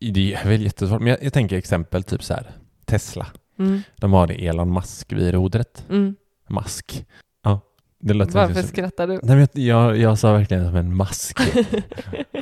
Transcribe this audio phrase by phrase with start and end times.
[0.00, 2.50] Det är väl jättesvårt, men jag, jag tänker exempel typ så här.
[2.84, 3.26] Tesla.
[3.58, 3.82] Mm.
[3.96, 5.84] De har det Elon Musk vid rodret.
[5.90, 6.14] Mm.
[6.48, 7.06] Mask.
[7.44, 7.60] Ja,
[8.00, 8.62] det låter Varför som...
[8.68, 9.20] skrattar du?
[9.22, 11.38] Nej, men jag, jag sa verkligen som en mask.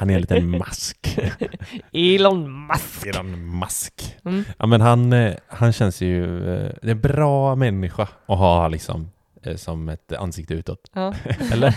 [0.01, 1.19] Han är en liten mask.
[1.93, 3.07] Elon Musk.
[3.07, 4.17] Elon Musk.
[4.25, 4.45] Mm.
[4.59, 6.25] Ja, men han, eh, han känns ju...
[6.39, 9.11] eh, Det är en bra människa att ha liksom
[9.43, 10.91] eh, som ett ansikte utåt.
[10.95, 11.15] Ja.
[11.53, 11.75] Eller?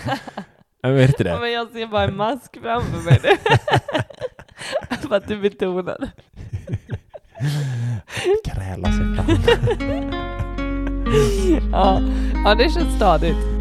[0.81, 1.41] Jag vet inte Ja, det.
[1.41, 3.19] men jag ser bara en mask framför mig.
[5.01, 6.11] För att du betonar det.
[8.45, 9.27] Kräla sig fram.
[11.71, 12.01] Ja.
[12.45, 13.52] ja, det känns stadigt.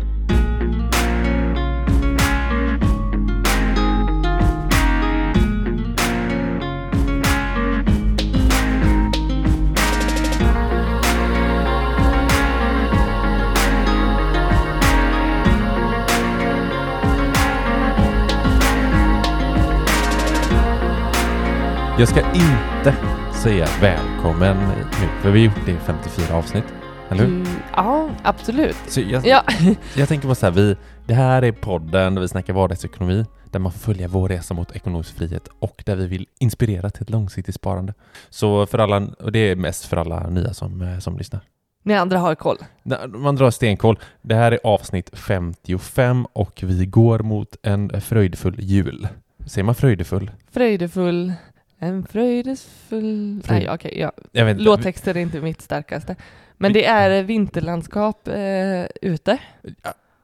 [22.03, 22.97] Jag ska inte
[23.43, 26.65] säga välkommen nu, för vi har gjort det i 54 avsnitt.
[27.11, 27.35] Eller hur?
[27.35, 28.77] Mm, ja, absolut.
[28.89, 29.45] Så jag, Ja.
[29.97, 33.59] jag tänker bara så här, vi, det här är podden där vi snackar vardagsekonomi, där
[33.61, 37.11] man får följa vår resa mot ekonomisk frihet och där vi vill inspirera till ett
[37.11, 37.95] långsiktigt sparande.
[38.31, 41.41] Så för alla, och det är mest för alla nya som, eh, som lyssnar.
[41.83, 42.59] Ni andra har koll.
[43.09, 43.99] Man drar stenkoll.
[44.23, 49.09] Det här är avsnitt 55 och vi går mot en fröjdefull jul.
[49.47, 50.31] Säger man fröjdefull?
[50.51, 51.33] Fröjdefull,
[51.83, 53.41] en fröjdefull...
[53.45, 54.13] Fröjd- Nej, okej, ja.
[54.33, 54.65] Jag vet inte.
[54.65, 56.17] Låttexter är inte mitt starkaste.
[56.57, 59.39] Men det är vinterlandskap eh, ute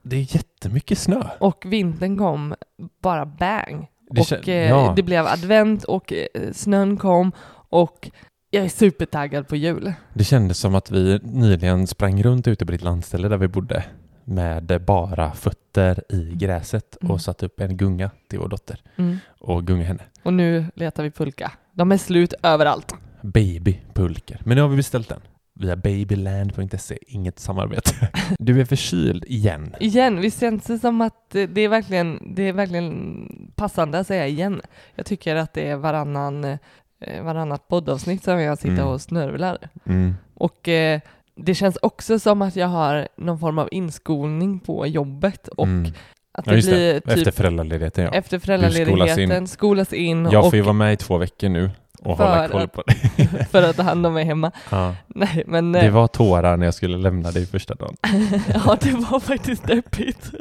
[0.01, 1.23] Det är jättemycket snö.
[1.39, 2.55] och vintern kom
[3.01, 3.87] bara bang.
[4.11, 4.93] Det och kän- eh, ja.
[4.95, 7.31] det blev advent och eh, snön kom
[7.69, 8.09] och
[8.51, 9.93] jag är supertaggad på jul.
[10.13, 13.83] Det kändes som att vi nyligen sprang runt ute på ditt landställe där vi bodde
[14.29, 17.11] med bara fötter i gräset Mm.
[17.11, 19.17] och satte upp en gunga till vår dotter Mm.
[19.39, 20.03] och gunga henne.
[20.23, 21.51] Och nu letar vi pulka.
[21.71, 22.93] De är slut överallt.
[23.21, 24.41] Babypulker.
[24.45, 25.19] Men nu har vi beställt den
[25.53, 26.97] via babyland.se.
[27.07, 28.09] Inget samarbete.
[28.39, 29.75] Du är förkyld igen.
[29.79, 34.27] Igen, visst känns det som att det är verkligen, det är verkligen passande att säga
[34.27, 34.61] igen.
[34.95, 38.87] Jag tycker att det är varannan, eh, varannat poddavsnitt som jag sitter Mm.
[38.87, 39.57] och snörvlar.
[39.85, 40.15] Mm.
[40.33, 40.99] Och eh,
[41.45, 45.91] det känns också som att jag har någon form av inskolning på jobbet och Mm.
[46.31, 47.01] att Ja, det just blir det.
[47.01, 48.09] typ Efter föräldraledigheten ja.
[48.11, 51.69] efter skolas föräldraledigheten skolas in, Jag och får ju vara med i två veckor nu
[52.03, 53.27] och För hålla koll att- på dig.
[53.51, 54.51] för att ta hand om mig hemma.
[54.69, 54.95] Ja.
[55.07, 57.95] Nej, men Det eh, var tårar när jag skulle lämna dig första dagen.
[58.53, 60.31] ja, det var faktiskt deppigt.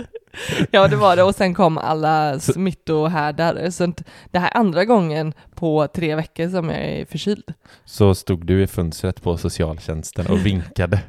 [0.70, 1.22] ja, det var det.
[1.22, 3.70] Och sen kom alla smittohärdar.
[3.70, 3.92] Så
[4.30, 7.44] det här är andra gången på tre veckor som jag är förkyld.
[7.84, 11.00] Så stod du i fönstret på socialtjänsten och vinkade.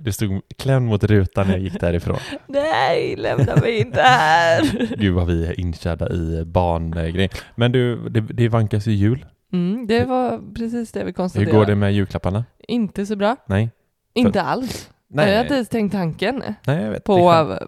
[0.00, 2.18] Du stod klämd mot rutan när jag gick därifrån.
[2.46, 4.88] Nej, lämna mig inte här.
[4.98, 7.28] Gud vad vi är inkörda i barngrejen.
[7.54, 9.24] Men du, det, det vankas ju jul.
[9.54, 11.52] Mm, det var precis det vi Hur konstaterade.
[11.52, 12.44] går det med julklapparna?
[12.68, 13.36] Inte så bra.
[13.46, 13.70] Nej?
[14.14, 14.90] Inte alls.
[15.08, 17.04] Jag har inte ens tänkt tanken Nej, jag vet.
[17.04, 17.62] På, skönt.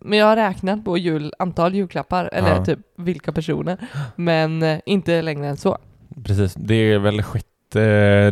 [0.00, 2.64] men jag har räknat på jul, antal julklappar, eller Ja.
[2.64, 3.78] typ vilka personer,
[4.16, 5.78] men eh, inte längre än så.
[6.24, 7.44] Precis, det är väl 6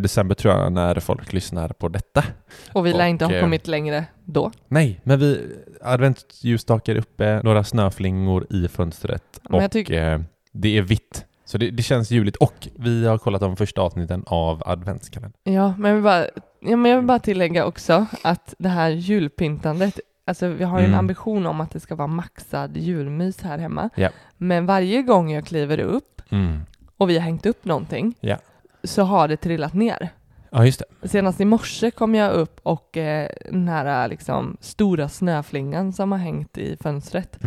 [0.02, 2.24] december tror jag när folk lyssnar på detta.
[2.72, 4.50] Och vi lär inte ha eh, kommit längre då.
[4.68, 5.40] Nej, men vi
[5.82, 10.20] adventsljusstakar uppe, några snöflingor i fönstret Men och eh,
[10.52, 11.24] det är vitt.
[11.48, 15.40] Så det, det känns juligt och vi har kollat de första avsnitten av adventskalendern.
[15.54, 16.26] Ja, men jag vill bara,
[16.60, 20.84] ja, men jag vill bara tillägga också att det här julpyntandet, alltså vi har ju
[20.84, 20.98] en Mm.
[20.98, 23.90] ambition om att det ska vara maxad julmys här hemma.
[23.94, 24.10] Ja.
[24.36, 26.60] Men varje gång jag kliver upp Mm.
[26.96, 28.36] och vi har hängt upp någonting Ja.
[28.84, 30.08] så har det trillat ner.
[30.50, 31.08] Ja, just det.
[31.08, 36.18] Senast i morse kom jag upp och eh, den här liksom, stora snöflingan som har
[36.18, 37.38] hängt i fönstret,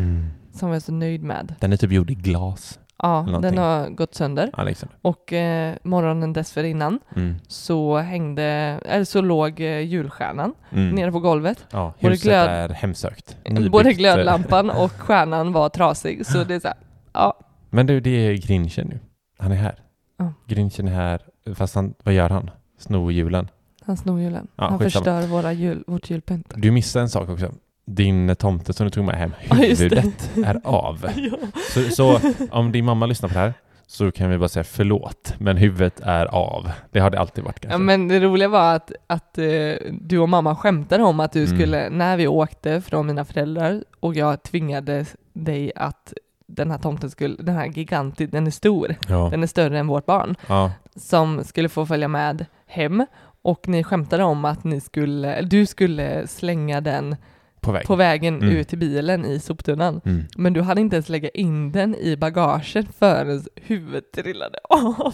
[0.54, 1.56] som jag är så nöjd med.
[1.60, 2.80] Den är typ gjord i glas.
[3.02, 4.50] Ja, den har gått sönder.
[4.58, 4.90] Ja, liksom.
[5.02, 7.36] Och eh, morgonen dessförinnan Mm.
[7.48, 8.44] så hängde,
[8.86, 10.90] eller så låg eh, julstjärnan Mm.
[10.96, 11.66] nere på golvet.
[11.72, 13.38] Ja, Både huset glöd- är hemsökt.
[13.44, 16.78] Både Nybyggt, eh, glödlampan och stjärnan var trasig, så det är så här,
[17.14, 17.34] ja,
[17.70, 19.00] Men du, det är Grinchen nu.
[19.38, 19.76] Han är här.
[20.18, 20.34] Ja.
[20.48, 21.22] Grinchen är här,
[21.56, 22.50] fast han, vad gör han?
[22.78, 23.48] Snor julen.
[23.86, 24.48] han snor julen.
[24.56, 25.06] Ja, han skitsamma.
[25.06, 26.54] förstör våra jul, vårt julpynt.
[26.56, 27.52] Du missade en sak också.
[27.96, 31.06] Din tomte som du tog med hem, Ja, huvudet är av.
[31.16, 31.38] ja.
[31.74, 32.20] Så, så
[32.52, 33.54] om din mamma lyssnar på det här
[33.88, 36.72] så kan vi bara säga förlåt, men huvudet är av.
[36.92, 37.74] Det har det alltid varit kanske.
[37.74, 41.44] ja, men det roliga var att, att eh, du och mamma skämtade om att du
[41.46, 41.58] Mm.
[41.58, 46.14] skulle, när vi åkte från mina föräldrar och jag tvingade dig att
[46.48, 49.28] den här tomten skulle, den här gigantisk, den är stor, ja.
[49.32, 50.72] den är större än vårt barn, ja.
[50.96, 53.06] som skulle få följa med hem
[53.42, 57.16] och ni skämtade om att ni skulle, du skulle slänga den
[57.62, 57.86] På väg.
[57.86, 58.50] på vägen Mm.
[58.56, 60.02] ut till bilen i soptunnan.
[60.06, 60.26] Mm.
[60.38, 65.14] Men du hade inte ens lägga in den i bagaget förrän huvudet trillade av.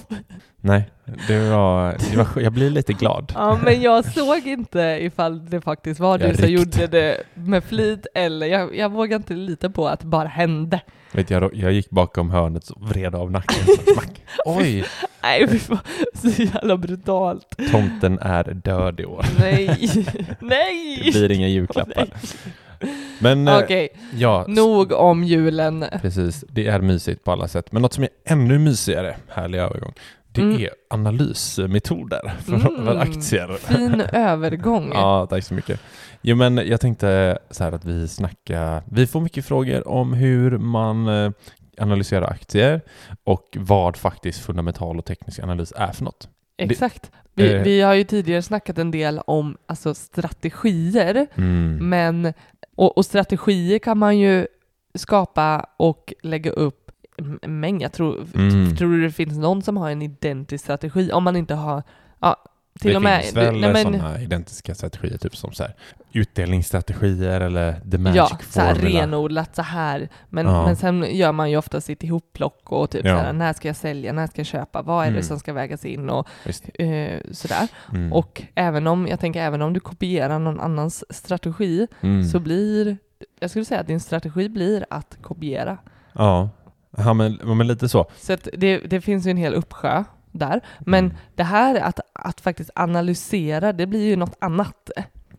[0.61, 0.89] Nej,
[1.27, 3.31] det var, det var, jag blir lite glad.
[3.35, 8.07] Ja, men jag såg inte ifall det faktiskt var du som gjorde det med flit
[8.15, 10.81] eller jag, jag vågar inte lita på att det bara hände.
[11.11, 13.75] Vet, jag, jag gick bakom hörnet och vred av nacken.
[13.93, 14.21] Smack.
[14.45, 14.85] Oj,
[15.23, 15.77] Nej, fy fan,
[16.13, 17.57] så jävla brutalt.
[17.71, 19.25] tomten är död i år.
[19.39, 19.67] Nej,
[20.05, 21.09] Det nej!
[21.11, 22.07] blir inga julklappar.
[23.19, 25.85] Men eh, Okej, ja, nog om julen.
[26.01, 26.43] precis.
[26.49, 27.71] Det är mysigt på alla sätt.
[27.71, 29.93] Men något som är ännu mysigare, härlig övergång,
[30.35, 30.61] det Mm.
[30.61, 32.97] är analysmetoder för, Mm.
[32.97, 33.57] aktier.
[33.57, 34.91] Fin övergång.
[34.93, 35.79] Ja, tack så mycket.
[36.21, 40.57] Jo, men jag tänkte så här att vi snackar, vi får mycket frågor om hur
[40.57, 41.31] man eh,
[41.77, 42.81] analyserar aktier
[43.23, 46.29] och vad faktiskt fundamental och teknisk analys är för något.
[46.57, 47.11] Exakt.
[47.33, 47.61] Vi, Eh.
[47.63, 51.89] vi har ju tidigare snackat en del om alltså, strategier, Mm.
[51.89, 52.33] men
[52.75, 54.47] och, och strategier kan man ju
[54.95, 56.84] skapa och lägga upp
[57.47, 57.81] mängd.
[57.81, 58.75] Jag tror, Mm.
[58.75, 61.11] tror du det finns någon som har en identisk strategi?
[61.11, 61.83] Om man inte har,
[62.19, 62.35] ja,
[62.79, 63.21] till det och med...
[63.21, 65.73] finns väl men- sådana identiska strategier, typ som så här,
[66.11, 69.01] utdelningsstrategier eller the magic Ja, så här formula.
[69.01, 70.09] renodlat så här.
[70.29, 70.65] Men, Ja.
[70.65, 73.17] men sen gör man ju ofta sitt ihopplock och typ Ja.
[73.17, 75.17] så här, när ska jag sälja, när ska jag köpa, vad är Mm.
[75.19, 76.27] det som ska vägas in och
[76.79, 77.67] eh, sådär.
[77.91, 78.13] Mm.
[78.13, 82.23] Och även om, jag tänker även om du kopierar någon annans strategi Mm.
[82.23, 82.97] så blir,
[83.39, 85.77] jag skulle säga att din strategi blir att kopiera.
[86.13, 86.49] Ja,
[86.97, 88.05] ja men, men lite så.
[88.17, 90.61] Så att det, det finns ju en hel uppsjö där.
[90.79, 91.17] Men Mm.
[91.35, 94.89] det här att, att faktiskt analysera, det blir ju något annat.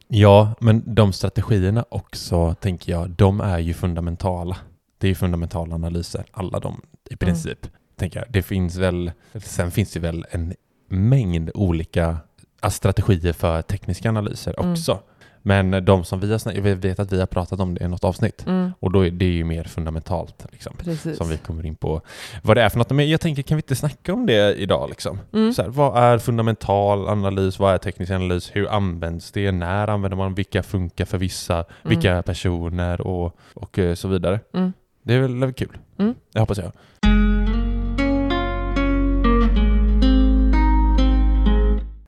[0.09, 4.57] Ja, men de strategierna också, tänker jag, de är ju fundamentala.
[4.99, 6.81] Det är ju fundamentala analyser, alla de
[7.11, 7.67] i princip.
[7.97, 8.33] Tänker jag.
[8.33, 9.13] Det finns väl,
[9.45, 10.55] sen finns det väl en
[10.89, 12.17] mängd olika
[12.71, 14.77] strategier för tekniska analyser Mm.
[15.47, 17.89] Men de som vi har snackat, jag vet att vi har pratat om det i
[17.89, 18.47] något avsnitt.
[18.47, 20.77] Mm, Och då är det ju mer fundamentalt liksom.
[20.77, 21.17] precis.
[21.19, 22.01] Som vi kommer in på
[22.43, 22.91] vad det är för något.
[22.91, 25.19] Men jag tänker, kan vi inte snacka om det idag liksom?
[25.33, 25.53] Mm.
[25.53, 27.59] Så här, vad är fundamental analys?
[27.59, 28.51] Vad är teknisk analys?
[28.55, 29.53] Hur används det?
[29.53, 30.35] När använder man?
[30.35, 31.65] Vilka funkar för vissa?
[31.83, 33.01] Vilka personer?
[33.01, 34.41] Och, och eh, så vidare.
[34.55, 34.73] Mm.
[35.03, 35.79] Det är väl kul.
[35.99, 36.15] Mm.
[36.33, 36.73] Det hoppas jag.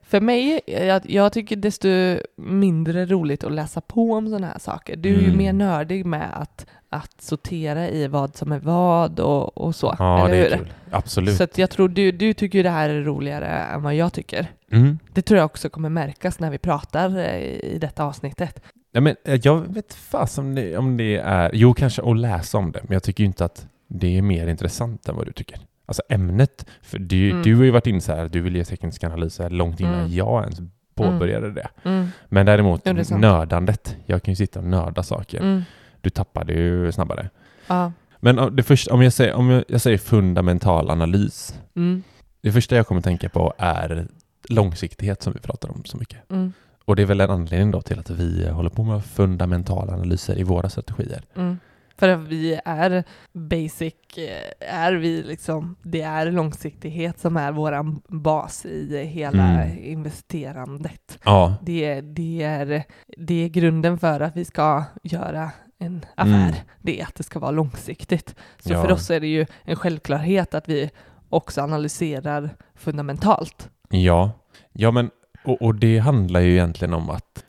[0.08, 1.88] För mig, jag, jag tycker desto
[2.36, 4.96] mindre roligt att läsa på om sådana här saker.
[4.96, 5.36] Du är ju Mm.
[5.38, 9.94] mer nördig med att, att sortera i vad som är vad och, och så.
[9.98, 10.64] Ja, eller det är hur?
[10.64, 10.72] kul.
[10.90, 11.36] Absolut.
[11.36, 14.46] Så jag tror du, du tycker det här är roligare än vad jag tycker.
[14.72, 14.98] Mm.
[15.12, 18.62] Det tror jag också kommer märkas när vi pratar eh, i detta avsnittet.
[18.92, 21.50] Ja, men, eh, jag vet fast om det, om det är...
[21.54, 22.80] Jo, kanske att läsa om det.
[22.82, 25.58] Men jag tycker inte att det är mer intressant än vad du tycker.
[25.88, 26.66] Alltså ämnet.
[26.82, 27.42] För du, Mm.
[27.42, 30.12] du har ju varit inne så här, du vill ge tekniska analyser långt innan Mm.
[30.14, 30.60] jag ens
[30.94, 31.68] påbörjade det.
[31.84, 32.08] Mm.
[32.28, 33.96] Men däremot Ja, det nördandet.
[34.06, 35.38] Jag kan ju sitta och nörda saker.
[35.40, 35.62] Mm.
[36.00, 37.30] Du tappar det ju snabbare.
[37.66, 37.92] Ja.
[38.20, 41.60] Men det första, om jag säger, om jag, jag säger fundamental analys.
[41.76, 42.02] Mm.
[42.40, 44.08] Det första jag kommer tänka på är
[44.48, 46.30] långsiktighet som vi pratar om så mycket.
[46.30, 46.52] Mm.
[46.84, 50.38] Och det är väl en anledning då till att vi håller på med fundamentala analyser
[50.38, 51.22] i våra strategier.
[51.36, 51.58] Mm.
[51.98, 58.00] För att vi är basic, eh, är vi liksom, det är långsiktighet som är våran
[58.08, 59.78] bas i hela Mm.
[59.84, 61.18] investerandet.
[61.24, 62.84] Ja, Det, det, är,
[63.16, 66.34] det är grunden för att vi ska göra en affär.
[66.48, 66.54] Mm.
[66.82, 68.34] Det är att det ska vara långsiktigt.
[68.58, 68.82] Så Ja.
[68.82, 70.90] för oss är det ju en självklarhet att vi
[71.28, 73.70] också analyserar fundamentalt.
[73.90, 74.30] ja.
[74.72, 75.10] Ja, men
[75.44, 77.44] och, och det handlar ju egentligen om att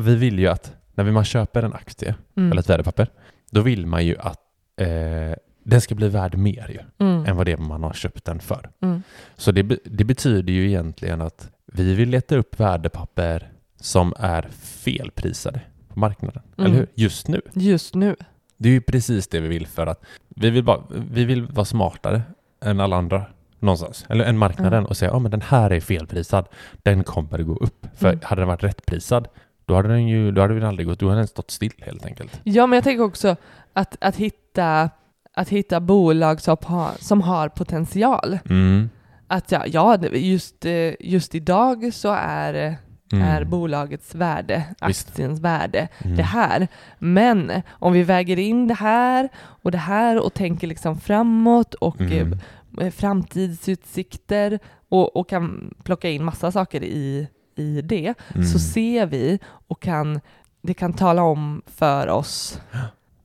[0.00, 2.52] vi vill ju att när vi- man köper en aktie Mm.
[2.52, 3.08] eller ett värdepapper,
[3.50, 4.40] då vill man ju att
[4.76, 7.26] eh, den ska bli värd mer ju, Mm.
[7.26, 8.70] än vad det man har köpt den för.
[8.80, 9.02] Mm.
[9.36, 15.60] Så det, det betyder ju egentligen att vi vill leta upp värdepapper som är felprisade
[15.88, 16.66] på marknaden, Mm.
[16.70, 16.86] eller hur?
[16.94, 17.40] Just nu.
[17.52, 18.16] Just nu.
[18.56, 20.80] Det är ju precis det vi vill för att vi vill, bara,
[21.12, 22.22] vi vill vara smartare
[22.64, 23.24] än alla andra
[23.58, 24.84] någonstans, eller än marknaden Mm.
[24.86, 26.48] och säga ja men den här är felprisad,
[26.82, 27.86] den kommer gå upp.
[27.96, 28.20] För Mm.
[28.22, 29.28] hade den varit rättprisad,
[29.70, 32.06] då hade den ju, då hade den aldrig gått, då hade den stått still helt
[32.06, 32.40] enkelt.
[32.44, 33.36] Ja, men jag tänker också
[33.72, 34.90] att, att, hitta,
[35.36, 38.38] att hitta bolag som har, som har potential.
[38.50, 38.90] Mm.
[39.26, 42.76] Att ja, ja just, eh, just idag så är,
[43.12, 43.24] Mm.
[43.28, 45.08] är bolagets värde, Visst.
[45.08, 46.16] aktiens värde, Mm.
[46.16, 46.68] det här.
[46.98, 52.00] Men om vi väger in det här och det här och tänker liksom framåt och
[52.00, 52.38] Mm.
[52.80, 54.58] eh, framtidsutsikter
[54.88, 58.46] och, och kan plocka in massa saker i, i det, Mm.
[58.46, 59.38] så ser vi
[59.68, 60.20] och kan,
[60.62, 62.60] det kan tala om för oss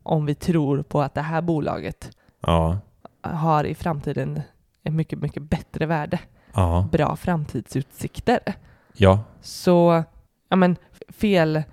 [0.04, 2.78] om vi tror på att det här bolaget Ja,
[3.22, 4.42] har i framtiden
[4.84, 6.20] ett mycket, mycket bättre värde,
[6.54, 8.40] ja, bra framtidsutsikter.
[8.94, 10.04] ja, Så,
[10.50, 10.76] ja men
[11.10, 11.64] fel,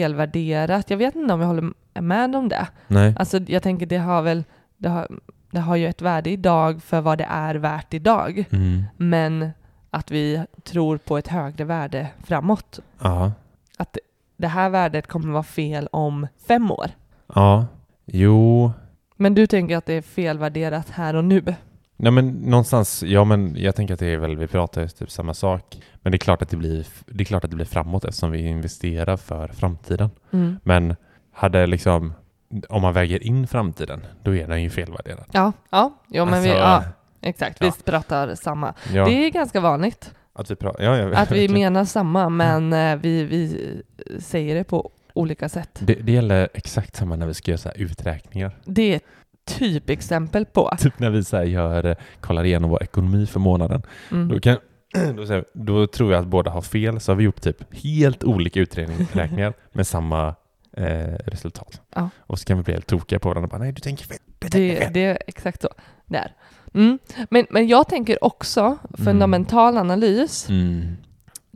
[0.00, 0.90] felvärderat.
[0.90, 2.66] Jag vet inte om jag håller med om det.
[2.88, 3.14] Nej.
[3.18, 4.44] Alltså jag tänker det har väl,
[4.76, 5.08] det har,
[5.50, 8.44] det har ju ett värde idag för vad det är värt idag.
[8.50, 8.82] Mm.
[8.96, 9.50] Men
[9.96, 12.80] att vi tror på ett högre värde framåt.
[12.98, 13.32] Ja.
[13.78, 13.98] Att
[14.36, 16.86] det här värdet kommer vara fel om fem år.
[17.34, 17.66] Ja.
[18.04, 18.72] Jo.
[19.16, 21.54] Men du tänker att det är felvärderat här och nu?
[21.96, 25.10] Nej men någonstans, ja men jag tänker att det är väl, vi pratar ju typ
[25.10, 25.82] samma sak.
[26.02, 28.30] Men det är klart att det blir, det är klart att det blir framåt eftersom
[28.30, 30.10] vi investerar för framtiden.
[30.30, 30.56] Mm.
[30.62, 30.96] Men
[31.32, 32.14] hade liksom,
[32.68, 35.26] om man väger in framtiden, då är den ju felvärderad.
[35.32, 37.72] Ja, ja, jo, men vi, Alltså, ja exakt, vi ja.
[37.84, 38.74] pratar samma.
[38.92, 42.96] Ja, Det är ganska vanligt att vi pratar, ja, att vi menar samma, men eh,
[42.96, 43.72] vi, vi
[44.20, 45.70] säger det på olika sätt.
[45.80, 48.56] det, det gäller exakt samma när vi ska göra så här uträkningar.
[48.64, 49.04] Det är ett
[49.44, 50.70] typexempel på.
[50.78, 53.82] Typ när vi så här gör, eh, kollar igenom vår ekonomi för månaden.
[54.10, 54.28] Mm.
[54.28, 54.56] Då, kan,
[55.16, 58.24] då, vi- då tror jag att båda har fel, så har vi gjort typ helt
[58.24, 60.34] olika uträkningar med samma
[60.76, 60.84] eh,
[61.26, 61.80] resultat.
[61.94, 62.10] Ja.
[62.18, 64.18] Och så kan vi bli helt tokiga på varandra bara nej, du tänker fel.
[64.38, 64.92] Du tänker Det, fel.
[64.92, 65.68] det är exakt så.
[66.06, 66.32] Där.
[66.76, 66.98] Mm.
[67.30, 70.96] Men, men jag tänker också fundamental analys Mm.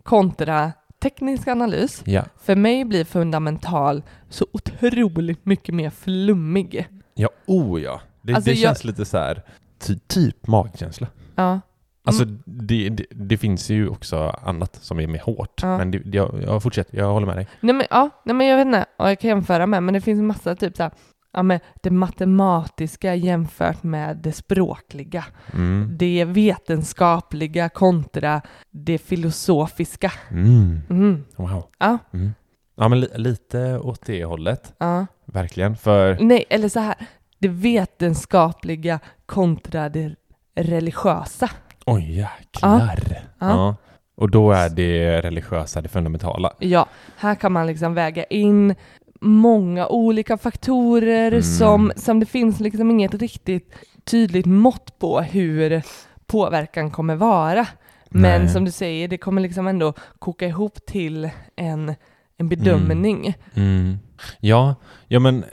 [0.02, 0.72] kontra
[1.02, 2.02] teknisk analys.
[2.04, 2.24] Ja.
[2.42, 6.88] För mig blir fundamental så otroligt mycket mer flummig.
[7.14, 8.00] ja, oh ja.
[8.22, 9.42] Det, Alltså, det jag- känns lite så här,
[9.78, 11.06] ty, typ magkänsla.
[11.34, 11.60] Ja.
[12.04, 12.42] Alltså Mm.
[12.44, 15.60] det, det, det finns ju också annat som är mer hårt.
[15.62, 15.78] Ja.
[15.78, 17.46] Men det, jag, jag fortsätter, jag håller med dig.
[17.60, 20.00] Nej men, ja, nej men jag vet inte vad jag kan jämföra med, men det
[20.00, 20.92] finns massa typ så här,
[21.32, 25.24] ja men det matematiska jämfört med det språkliga.
[25.54, 25.90] Mm.
[25.98, 30.12] Det vetenskapliga kontra det filosofiska.
[30.30, 30.80] Mm.
[30.90, 31.24] Mm.
[31.36, 31.64] Wow.
[31.78, 32.34] Ja, Mm.
[32.76, 34.72] Ja, men li, lite åt det hållet.
[34.78, 35.06] ja.
[35.24, 35.76] Verkligen.
[35.76, 36.94] För Nej, eller så här,
[37.38, 40.14] det vetenskapliga kontra det
[40.54, 41.50] religiösa.
[41.86, 42.98] Oj, jäklar.
[43.08, 43.26] Ja.
[43.38, 43.76] Ja.
[44.14, 46.52] Och då är det religiösa det fundamentala.
[46.58, 48.74] Ja, här kan man liksom väga in
[49.20, 51.42] många olika faktorer Mm.
[51.42, 53.74] som, som det finns liksom inget riktigt
[54.04, 55.82] tydligt mått på hur
[56.26, 57.66] påverkan kommer vara.
[58.08, 58.48] Men Nej.
[58.52, 61.94] som du säger, det kommer liksom ändå koka ihop till en,
[62.36, 63.34] en bedömning.
[63.54, 63.98] Mm.
[64.40, 64.74] Ja,
[65.08, 65.44] ja, men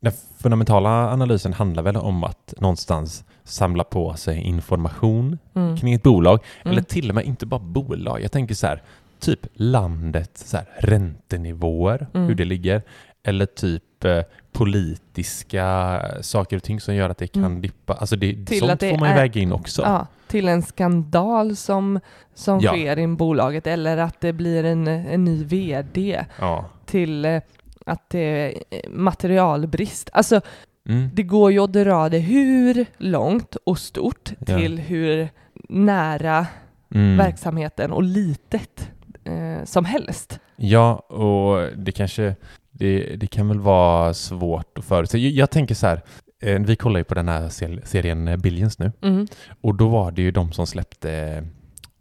[0.00, 5.76] den fundamentala analysen handlar väl om att någonstans samla på sig information Mm.
[5.76, 6.38] kring ett bolag.
[6.62, 6.72] Mm.
[6.72, 8.20] Eller till och med inte bara bolag.
[8.22, 8.82] Jag tänker så här,
[9.20, 12.26] typ landet, så här, räntenivåer, Mm.
[12.26, 12.82] hur det ligger.
[13.22, 14.20] Eller typ eh,
[14.52, 17.60] politiska saker och ting som gör att det kan Mm.
[17.60, 17.94] dippa.
[17.94, 19.82] Alltså det, Till sånt det får man ju är- väga in också.
[19.82, 22.00] Ja, till en skandal som,
[22.34, 22.70] som Ja.
[22.72, 26.64] sker i bolaget eller att det blir en, en ny VD Ja.
[26.86, 27.40] till eh,
[27.86, 30.10] att det är eh, materialbrist.
[30.12, 30.40] Alltså
[30.88, 31.10] Mm.
[31.14, 35.28] det går ju att dra det hur långt och stort till hur
[35.68, 36.46] nära
[36.94, 37.16] Mm.
[37.16, 38.90] verksamheten och litet
[39.26, 40.38] eh, som helst.
[40.56, 42.36] Ja, och det kanske,
[42.70, 45.18] det, det kan väl vara svårt att förutse.
[45.18, 46.02] Jag, jag tänker så här,
[46.42, 47.48] eh, vi kollar ju på den här
[47.86, 49.26] serien eh, Billions nu Mm.
[49.60, 51.44] och då var det ju de som släppte,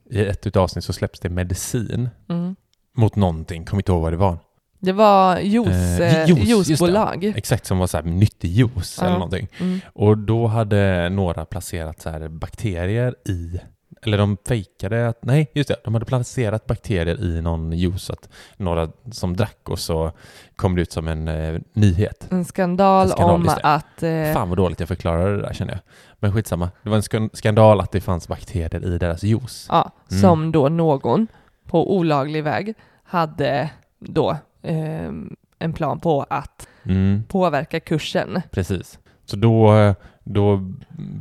[0.10, 2.56] i ett avsnitt så släpps det medicin Mm.
[2.98, 4.38] mot någonting, kommer inte ihåg vad det var.
[4.80, 7.24] Det var juice, Eh, eh, juice, juicebolag.
[7.36, 9.06] Exakt, som var så här nyttig juice Ja.
[9.06, 9.48] eller någonting.
[9.62, 9.80] Mm.
[9.94, 13.60] Och då hade några placerat så här bakterier i
[14.08, 18.30] eller de fejkade att, nej just det, de hade placerat bakterier i någon juice att
[18.58, 20.12] några som drack och så
[20.56, 22.28] kom det ut som en eh, nyhet.
[22.32, 24.04] En skandal, En skandal, om att...
[24.04, 25.82] Eh, Fan vad dåligt jag förklarade det där känner jag.
[26.20, 26.70] Men skitsamma.
[26.84, 29.68] Det var en skan- skandal att det fanns bakterier i deras juice.
[29.70, 30.22] ja, Mm.
[30.22, 31.28] Som då någon
[31.68, 33.70] på olaglig väg hade
[34.00, 35.12] då eh,
[35.60, 38.42] en plan på att Mm, påverka kursen.
[38.52, 39.00] precis.
[39.26, 39.96] Så då, eh,
[40.26, 40.58] då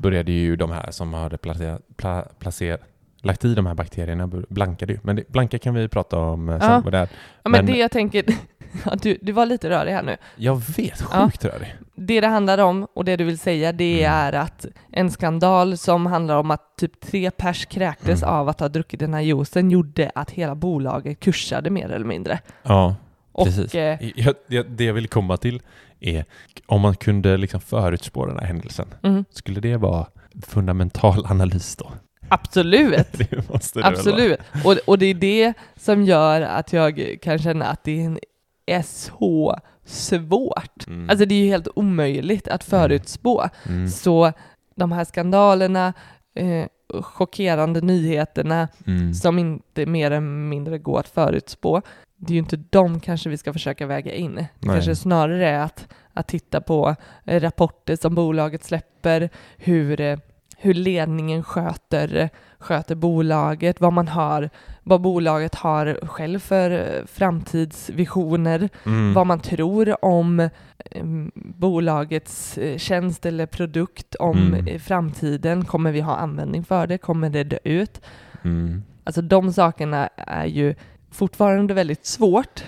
[0.01, 2.79] började ju de här som hade placerat, pla, placer,
[3.23, 4.99] lagt i de här bakterierna blankade ju.
[5.03, 6.91] Men det, blanka kan vi prata om eh, sen Ja.
[6.91, 6.99] det.
[6.99, 7.07] Ja,
[7.43, 8.25] men, Men- det jag tänker,
[8.85, 10.17] ja, du, du var lite rörig här nu.
[10.37, 11.25] Jag vet, Ja.
[11.25, 11.75] sjukt rörig.
[11.97, 14.13] Det det handlar om och det du vill säga det Mm.
[14.19, 18.35] är att en skandal som handlar om att typ tre pers kräktes Mm.
[18.35, 22.39] av att ha druckit den här juicen gjorde att hela bolaget kursade mer eller mindre.
[22.63, 22.97] Ja,
[23.33, 23.75] Och precis.
[23.75, 25.63] eh, Jag, jag, det jag vill komma till
[26.07, 26.25] är
[26.67, 30.07] om man kunde liksom förutspå den här händelsen, mm, skulle det vara
[30.47, 31.93] fundamental analys då?
[32.29, 33.89] absolut.
[33.99, 34.41] Absolut.
[34.65, 38.19] Och, och det är det som gör att jag kan känna att det är,
[38.67, 40.87] en, så svårt.
[40.87, 41.11] Mm.
[41.11, 43.49] Alltså det är ju helt omöjligt att förutspå.
[43.67, 43.89] mm.
[43.89, 44.33] Så
[44.77, 45.93] de här skandalerna,
[46.35, 46.67] eh,
[47.03, 49.15] chockerande nyheterna Mm.
[49.15, 51.83] som inte mer eller mindre går att förutspå,
[52.17, 54.35] det är ju inte de kanske vi ska försöka väga in.
[54.35, 54.75] Det Nej.
[54.77, 60.19] kanske snarare är att, att titta på eh, rapporter som bolaget släpper, hur, eh,
[60.59, 64.51] hur ledningen sköter, sköter bolaget, vad man har,
[64.83, 69.15] vad bolaget har själv för eh, framtidsvisioner, Mm.
[69.15, 74.81] vad man tror om eh, bolagets eh, tjänst eller produkt om Mm.
[74.81, 75.65] framtiden.
[75.65, 76.99] Kommer vi ha användning för det?
[76.99, 78.01] Kommer det dö ut?
[78.45, 78.83] Mm.
[79.05, 80.75] Alltså de sakerna är ju
[81.11, 82.65] fortfarande väldigt svårt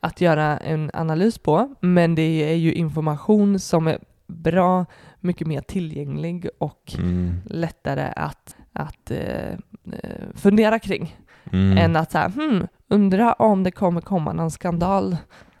[0.00, 4.86] att göra en analys på, men det är ju information som är bra
[5.22, 7.34] mycket mer tillgänglig och Mm.
[7.46, 9.52] lättare att, att eh,
[9.92, 11.16] eh, fundera kring
[11.52, 11.78] Mm.
[11.78, 15.16] än att säga hmm, undra om det kommer komma någon skandal.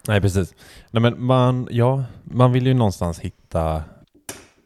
[0.08, 0.54] Nej, precis.
[0.90, 3.82] Nej, men man, ja, man vill ju någonstans hitta,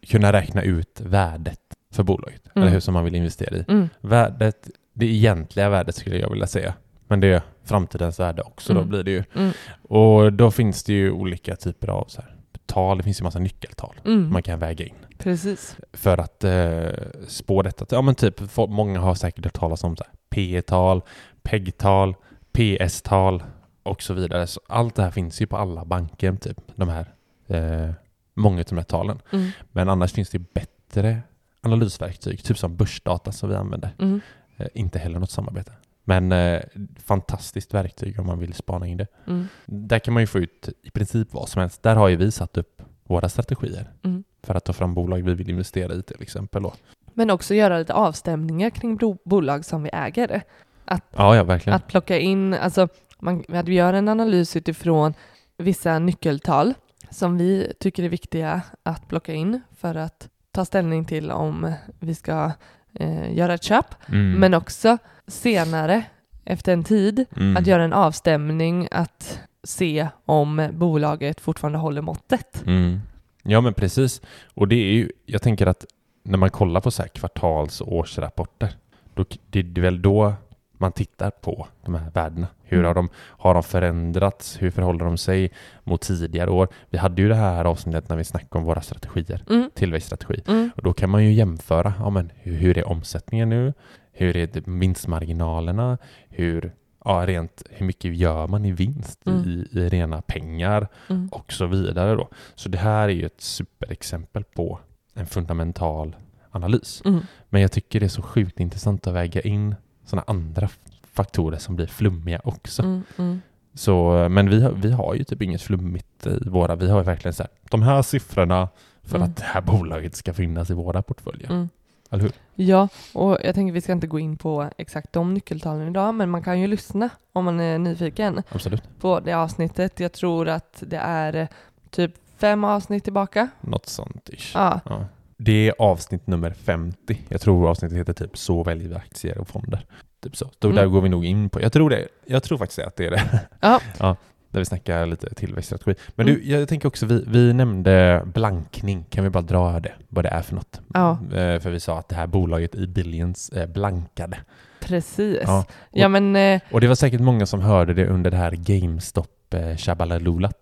[0.07, 1.61] kunna räkna ut värdet
[1.93, 2.63] för bolaget, Mm.
[2.63, 3.65] eller hur som man vill investera i.
[3.69, 3.89] Mm.
[4.01, 6.75] Värdet, det egentliga värdet skulle jag vilja säga.
[7.09, 8.91] Men det är framtidens värde också då Mm.
[8.91, 9.25] blir det ju.
[9.35, 9.51] Mm.
[9.83, 12.36] Och då finns det ju olika typer av så här,
[12.67, 14.33] tal, det finns ju massa nyckeltal Mm.
[14.33, 14.95] man kan väga in.
[15.19, 15.77] Precis.
[15.93, 16.89] För att eh,
[17.29, 17.87] spå detta.
[17.91, 19.97] Ja men typ, många har säkert hört talas om
[20.31, 21.03] P-tal,
[21.43, 22.15] PEG-tal,
[22.53, 23.43] PS-tal
[23.83, 24.47] och så vidare.
[24.47, 27.15] Så allt det här finns ju på alla banker, typ de här,
[27.47, 27.91] eh,
[28.35, 29.19] många av de här talen.
[29.33, 29.51] Mm.
[29.73, 31.23] Men annars finns det bättre
[31.63, 33.91] analysverktyg, typ som börsdata som vi använder.
[33.99, 34.21] Mm.
[34.57, 35.73] Eh, inte heller något samarbete.
[36.09, 36.63] Men eh,
[37.05, 39.07] fantastiskt verktyg om man vill spana in det.
[39.27, 39.49] Mm.
[39.67, 41.83] Där kan man ju få ut i princip vad som helst.
[41.83, 44.25] Där har ju vi satt upp våra strategier Mm.
[44.43, 46.63] för att ta fram bolag vi vill investera i till exempel.
[46.63, 46.73] Då.
[47.15, 50.43] Men också göra lite avstämningar kring bolag som vi äger.
[50.87, 51.77] Ja, ja, verkligen.
[51.77, 55.15] Att plocka in, alltså man, att vi gör en analys utifrån
[55.59, 56.75] vissa nyckeltal
[57.11, 62.15] som vi tycker är viktiga att plocka in för att ta ställning till om vi
[62.15, 62.53] ska
[62.95, 63.87] eh, göra ett köp.
[64.09, 64.33] Mm.
[64.33, 66.05] Men också senare,
[66.45, 67.57] efter en tid, Mm.
[67.57, 72.63] att göra en avstämning, att se om bolaget fortfarande håller måttet.
[72.67, 73.01] Mm.
[73.43, 74.21] Ja, men precis.
[74.55, 75.85] Och det är ju, jag tänker att
[76.23, 78.75] när man kollar på så här kvartals och årsrapporter,
[79.15, 80.35] då, det är väl då
[80.79, 82.47] man tittar på de här värdena.
[82.65, 82.87] Hur Mm.
[82.87, 84.63] har de, har de förändrats?
[84.63, 85.51] Hur förhåller de sig
[85.85, 86.69] mot tidigare år?
[86.91, 89.71] Vi hade ju det här avsnittet när vi snackade om våra strategier, Mm.
[89.75, 90.43] tillväxtstrategi.
[90.49, 90.71] Mm.
[90.77, 93.73] Och då kan man ju jämföra, ja, men hur, hur är omsättningen nu?
[94.17, 95.99] Hur är det vinstmarginalerna?
[96.29, 96.73] Hur,
[97.05, 99.41] ja, rent, hur mycket gör man i vinst Mm.
[99.49, 100.89] i, i rena pengar?
[101.09, 101.29] Mm.
[101.29, 102.15] och så vidare.
[102.15, 102.29] Då.
[102.55, 104.79] Så det här är ju ett superexempel på
[105.15, 106.17] en fundamental
[106.51, 107.03] analys.
[107.05, 107.21] Mm.
[107.49, 109.75] Men jag tycker det är så sjukt intressant att väga in
[110.05, 110.69] sådana andra
[111.13, 112.83] faktorer som blir flummiga också.
[112.83, 113.03] Mm.
[113.19, 113.41] Mm.
[113.75, 116.75] Så, men vi har, vi har ju typ inget flummigt i våra.
[116.77, 118.69] Vi har verkligen så här, de här siffrorna
[119.03, 119.29] för Mm.
[119.31, 121.51] att det här bolaget ska finnas i våra portföljer.
[121.51, 121.69] Mm.
[122.11, 122.33] Eller hur?
[122.55, 126.31] Ja, och jag tänker vi ska inte gå in på exakt de nyckeltalen idag, men
[126.31, 128.83] man kan ju lyssna om man är nyfiken Absolut.
[129.01, 130.01] på det avsnittet.
[130.01, 131.49] Jag tror att det är eh,
[131.91, 133.49] typ fem avsnitt tillbaka.
[133.61, 134.51] Något sånt ish.
[134.55, 135.05] Ja, Ja.
[135.39, 137.21] Det är avsnitt nummer 50.
[137.29, 139.87] Jag tror avsnittet heter typ Så väljer vi aktier och fonder.
[140.23, 140.51] Typ så.
[140.59, 140.77] Då Mm.
[140.77, 141.61] där går vi nog in på.
[141.63, 142.09] Jag tror det.
[142.27, 143.41] Jag tror faktiskt att det är det.
[143.61, 143.81] Ja.
[144.57, 145.95] Där vi snackar lite tillväxtstrategi.
[146.15, 146.41] Men Mm.
[146.41, 149.05] du, jag tänker också, vi, vi nämnde blankning.
[149.11, 149.93] Kan vi bara dra det?
[150.09, 150.81] Vad det är för något?
[150.95, 151.11] Ja.
[151.13, 154.39] Eh, För vi sa att det här bolaget i Billions blankade.
[154.81, 155.41] precis.
[155.45, 155.65] Ja.
[155.93, 159.55] Ja, men eh, Och det var säkert många som hörde det under det här GameStop
[159.55, 159.77] eh,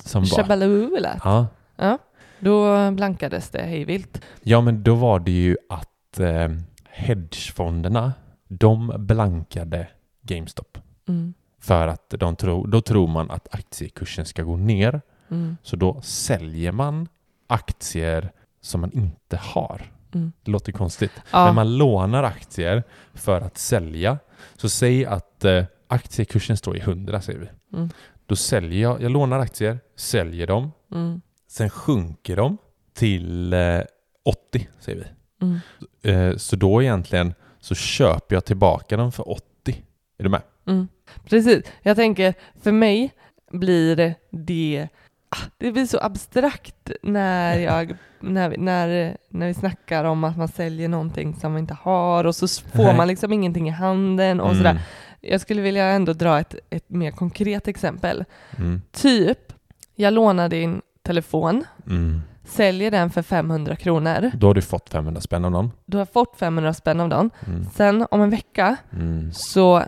[0.04, 0.28] som var.
[1.24, 1.46] Ja.
[1.76, 1.98] Ja,
[2.38, 4.20] då blankades det hejvilt.
[4.42, 6.48] Ja, men då var det ju att eh,
[6.90, 8.12] hedgefonderna,
[8.48, 9.86] de blankade
[10.22, 10.78] GameStop.
[11.08, 11.34] Mm.
[11.64, 15.00] För att de tror, då tror man att aktiekursen ska gå ner.
[15.30, 15.56] Mm.
[15.62, 17.08] Så då säljer man
[17.46, 19.92] aktier som man inte har.
[20.14, 20.32] Mm.
[20.42, 21.12] Det låter konstigt.
[21.30, 21.44] Ja.
[21.46, 22.82] Men man lånar aktier
[23.14, 24.18] för att sälja.
[24.56, 27.76] Så säg att eh, aktiekursen står i 100 säger vi.
[27.76, 27.90] Mm.
[28.26, 31.20] Då säljer jag, jag lånar aktier, säljer dem, Mm.
[31.48, 32.58] sen sjunker de
[32.94, 33.80] till eh,
[34.24, 35.06] 80 säger vi.
[35.46, 35.60] Mm.
[36.30, 39.84] Eh, så då egentligen så köper jag tillbaka dem för 80.
[40.18, 40.42] Är du med?
[41.28, 41.64] Precis.
[41.82, 43.12] Jag tänker, för mig
[43.50, 44.88] blir det
[45.28, 50.48] ah, det blir så abstrakt när, jag, när, när, när vi snackar om att man
[50.48, 54.46] säljer någonting som man inte har och så får man liksom ingenting i handen och
[54.50, 54.58] Mm.
[54.58, 54.78] sådär.
[55.20, 58.24] Jag skulle vilja ändå dra ett, ett mer konkret exempel.
[58.58, 58.82] Mm.
[58.92, 59.52] Typ,
[59.94, 62.22] jag lånar din telefon, Mm.
[62.44, 64.30] säljer den för 500 kronor.
[64.34, 65.72] Då har du fått 500 spänn av någon.
[65.86, 67.30] Du har fått 500 spänn av den.
[67.46, 67.64] Mm.
[67.74, 69.32] Sen om en vecka Mm.
[69.32, 69.82] så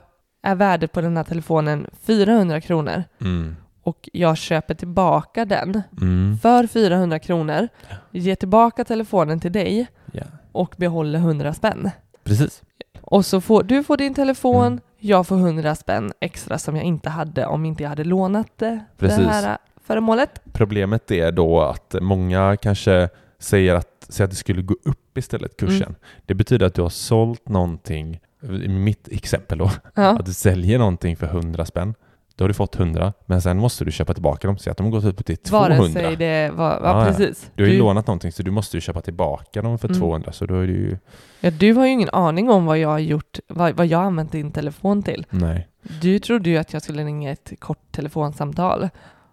[0.46, 3.56] är värdet på den här telefonen 400 kronor Mm.
[3.82, 6.38] och jag köper tillbaka den Mm.
[6.42, 7.68] för 400 kronor,
[8.10, 10.22] ger tillbaka telefonen till dig Ja.
[10.52, 11.90] och behåller 100 spänn.
[12.24, 12.62] Precis.
[13.00, 14.80] Och så får du får din telefon, Mm.
[14.98, 18.66] jag får 100 spänn extra som jag inte hade om inte jag hade lånat det,
[18.70, 19.26] det Precis.
[19.26, 20.40] här föremålet.
[20.52, 25.56] Problemet är då att många kanske säger att, säger att det skulle gå upp istället,
[25.56, 25.82] kursen.
[25.82, 25.94] Mm.
[26.26, 30.02] Det betyder att du har sålt någonting, i mitt exempel då, Ja.
[30.18, 31.94] att du säljer någonting för 100 spänn.
[32.36, 34.58] Då har du fått 100, men sen måste du köpa tillbaka dem.
[34.58, 35.78] Så att de har gått upp till 200.
[35.78, 37.50] Vare sig det var, ja, precis.
[37.54, 40.00] Du har ju lånat någonting så du måste ju köpa tillbaka dem för Mm.
[40.00, 40.32] 200.
[40.32, 40.98] Så då är det ju...
[41.40, 44.04] ja, du har ju ingen aning om vad jag har gjort, vad, vad jag har
[44.04, 45.26] använt din telefon till.
[45.30, 45.68] Nej.
[46.00, 48.88] Du trodde ju att jag skulle ringa ett kort telefonsamtal.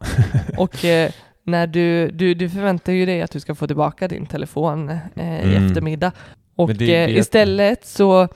[0.57, 1.11] Och eh,
[1.43, 4.99] när du, du, du förväntar ju dig att du ska få tillbaka din telefon eh,
[5.15, 5.67] i Mm.
[5.67, 6.11] eftermiddag.
[6.55, 8.27] Och Men det- eh, det- istället så,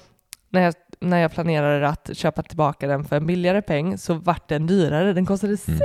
[0.49, 4.49] när jag, när jag planerade att köpa tillbaka den för en billigare peng så vart
[4.49, 5.13] den dyrare.
[5.13, 5.79] Den kostade Mm.
[5.79, 5.81] 600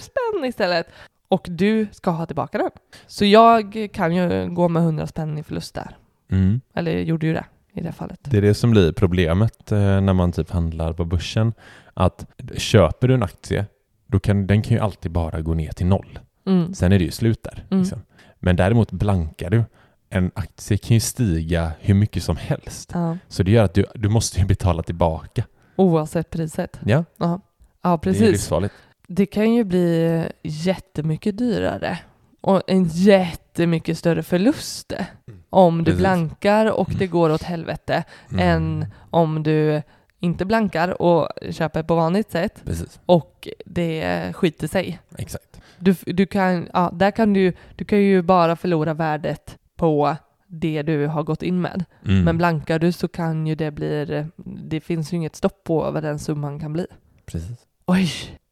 [0.00, 0.86] spänn istället.
[1.28, 2.70] Och du ska ha tillbaka den.
[3.06, 5.96] Så jag kan ju gå med 100 spänn i förlust där.
[6.32, 6.60] Mm.
[6.74, 7.44] Eller gjorde ju det
[7.74, 8.20] i det fallet.
[8.22, 11.52] Det är det som blir problemet eh, när man typ handlar på börsen.
[11.94, 13.66] Att köper du en aktie,
[14.06, 16.18] då kan den kan ju alltid bara gå ner till noll.
[16.46, 16.74] Mm.
[16.74, 17.64] Sen är det ju slut där.
[17.70, 17.80] Mm.
[17.82, 18.02] Liksom.
[18.38, 19.64] Men däremot blankar du.
[20.12, 22.90] En aktie kan ju stiga hur mycket som helst.
[22.94, 23.16] Ja.
[23.28, 25.44] Så det gör att du, du måste ju betala tillbaka.
[25.76, 26.80] Oavsett priset.
[26.86, 27.40] Ja, Ja,
[27.82, 28.20] ja det är precis.
[28.22, 28.74] livsfarligt.
[29.08, 31.98] Det kan ju bli jättemycket dyrare
[32.40, 34.92] och en jättemycket större förlust
[35.50, 35.98] om du Precis.
[35.98, 36.98] blankar och Mm.
[36.98, 38.48] det går åt helvete Mm.
[38.48, 39.82] än om du
[40.20, 44.98] inte blankar och köper på vanligt sätt Precis, och det skiter sig.
[45.18, 45.60] exakt.
[45.78, 50.16] Du, du, kan, ja, där kan du, du kan ju bara förlora värdet på
[50.46, 51.84] det du har gått in med.
[52.06, 52.24] Mm.
[52.24, 54.24] Men blankar du så kan ju det bli,
[54.70, 56.86] det finns ju inget stopp på vad den summan kan bli.
[57.26, 57.58] Precis.
[57.86, 58.10] Oj!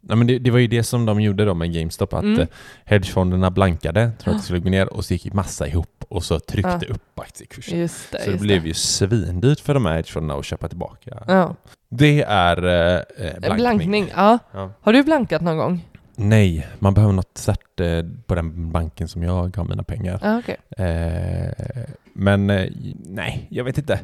[0.08, 2.40] Ja, men det, det var ju det som de gjorde då med GameStop, att Mm.
[2.40, 2.46] eh,
[2.84, 6.38] hedgefonderna blankade, tror att det skulle gå ner och så gick massa ihop och så
[6.40, 6.94] tryckte Ja.
[6.94, 7.78] upp aktiekursen.
[7.78, 8.18] Just det.
[8.18, 11.22] Så det just blev ju svindyrt för de här hedgefonderna att köpa tillbaka.
[11.26, 11.54] Ja.
[11.90, 13.56] Det är eh, eh, blankning.
[13.56, 14.10] Blankning.
[14.16, 14.38] ja.
[14.52, 14.70] Ja.
[14.80, 15.87] Har du blankat någon gång?
[16.20, 20.18] Nej, man behöver något cert eh, på den banken som jag har mina pengar.
[20.22, 20.56] Ja, okej.
[20.86, 22.70] Eh, men eh,
[23.04, 24.00] nej, jag vet inte.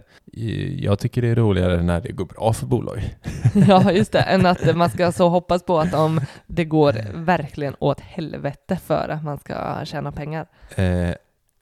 [0.79, 3.15] Jag tycker det är roligare när det går bra för bolag.
[3.69, 4.21] Ja, just det.
[4.21, 9.09] Än att man ska så hoppas på att om det går verkligen åt helvete för
[9.09, 10.47] att man ska tjäna pengar.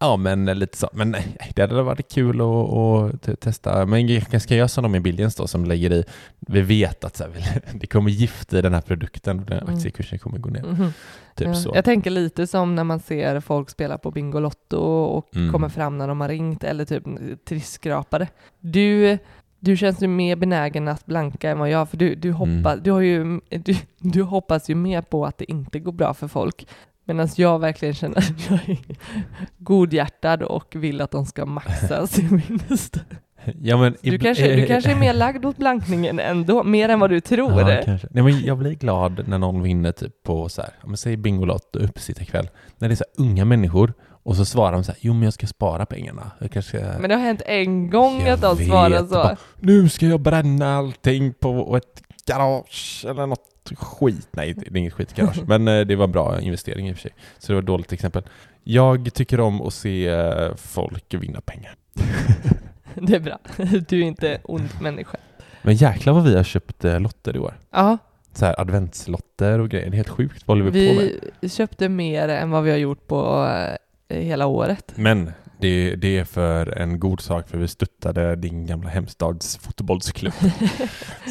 [0.03, 0.89] Eh, ja, men lite så.
[0.93, 3.87] Men nej, det hade varit kul att, att te- testa.
[3.87, 6.05] Men jag kanske ska göra som de i Billions då, som lägger i,
[6.41, 9.75] vi vet att så här, det kommer gift i den här produkten den här Mm.
[9.75, 10.63] aktiekursen kommer gå ner.
[10.63, 10.93] Mhm.
[11.37, 11.55] Typ Ja.
[11.55, 11.73] så.
[11.75, 15.53] Jag tänker lite som när man ser folk spela på Bingolotto och Mm.
[15.53, 17.05] kommer fram när de har ringt eller typ
[17.49, 18.29] trissskrapare.
[18.61, 19.19] Du,
[19.61, 22.81] du känns ju mer benägen att blanka än vad jag, för du, du, hoppas, Mm.
[22.83, 26.29] du, har ju, du, du hoppas ju mer på att det inte går bra för
[26.29, 26.67] folk.
[27.05, 28.79] Medan jag verkligen känner att jag är
[29.59, 32.97] godhjärtad och vill att de ska maxa sin vinst.
[33.63, 37.11] Ja, men, Du kanske, du kanske är mer lagd åt blankningen ändå, mer än vad
[37.11, 37.61] du tror.
[37.71, 38.09] Ja, kanske.
[38.11, 41.79] Nej, men jag blir glad när någon vinner typ på så här, men säg Bingolotto
[41.79, 42.49] uppesittarkväll.
[42.79, 43.93] När det är så här unga människor
[44.25, 46.31] och så svarar de så här, jo men jag ska spara pengarna.
[46.39, 46.79] Jag kanske.
[47.01, 49.05] Men det har hänt en gång Jag att de svarar så.
[49.05, 54.29] bara, nu ska jag bränna allting på ett garage eller något skit.
[54.31, 55.43] Nej, det är inget skitgarage.
[55.47, 57.11] men eh, det var en bra investering i och för sig.
[57.39, 58.23] Så det var ett dåligt exempel.
[58.65, 61.75] Jag tycker om att se eh, folk vinna pengar.
[62.95, 63.39] Det är bra.
[63.89, 65.17] Du är inte ond människa.
[65.63, 67.55] Men jäklar vad vi har köpt eh, lotter i år.
[67.71, 67.99] Ja,
[68.33, 69.91] Så här adventslotter och grejer.
[69.91, 70.43] Det är helt sjukt.
[70.47, 71.11] Vad håller vi, på med?
[71.41, 73.49] vi köpte mer än vad vi har gjort på
[74.09, 74.93] hela året.
[74.95, 80.33] Men det, det är för en god sak för vi stöttade din gamla hemstads fotbollsklubb.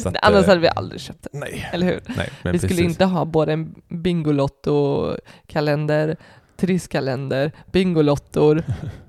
[0.04, 2.00] Att, Annars eh, hade vi aldrig köpt det, Nej, eller hur?
[2.16, 2.30] nej.
[2.42, 2.84] Men vi skulle precis.
[2.84, 6.16] inte ha både en Bingolotto-kalender,
[6.56, 8.64] trisskalender, Bingolottor.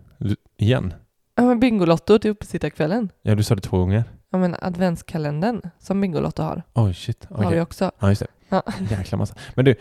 [0.57, 0.93] Igen?
[1.35, 3.09] Ja men Bingolotto till uppesittarkvällen.
[3.21, 4.03] Ja, du sa det två gånger.
[4.31, 7.27] Ja men adventskalendern som Bingolotto har, Oj, shit.
[7.29, 7.91] har vi också.
[7.99, 8.27] Ja, just det.
[8.53, 8.63] Ja.
[8.89, 9.35] Jäkla massa.
[9.55, 9.75] Men du,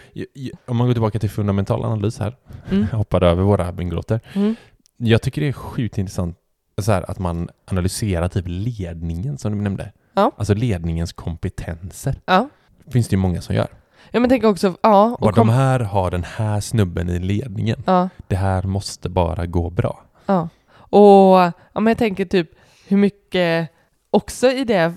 [0.66, 2.36] om man går tillbaka till fundamental analys här.
[2.70, 2.86] Mm.
[2.92, 4.20] Hoppade över våra bingolotter.
[4.32, 4.56] Mm.
[5.04, 6.36] Jag tycker det är sjukt intressant
[6.80, 9.92] så här, att man analyserar typ ledningen som du nämnde.
[10.14, 10.30] Ja.
[10.36, 12.14] Alltså ledningens kompetenser.
[12.26, 12.48] Ja.
[12.92, 13.68] finns det ju många som gör.
[14.10, 15.16] ja men tänk också, ja.
[15.20, 17.82] Och kom, de här har den här snubben i ledningen.
[17.86, 18.08] ja.
[18.28, 20.02] Det här måste bara gå bra.
[20.26, 22.50] Ja, och ja, men jag tänker typ
[22.88, 23.68] hur mycket,
[24.10, 24.92] också i det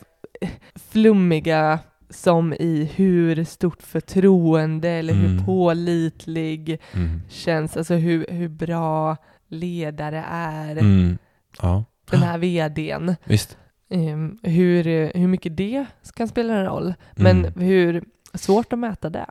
[0.92, 5.46] flummiga som i hur stort förtroende eller hur Mm.
[5.46, 7.22] pålitlig Mm.
[7.30, 9.18] känns, alltså hur, hur bra
[9.56, 11.18] ledare är Mm.
[11.62, 13.16] Ja, den här vdn.
[13.24, 13.58] visst.
[13.90, 14.84] Ehm, hur,
[15.18, 17.62] hur mycket det kan spela en roll, men Mm.
[17.62, 19.26] hur svårt att mäta det.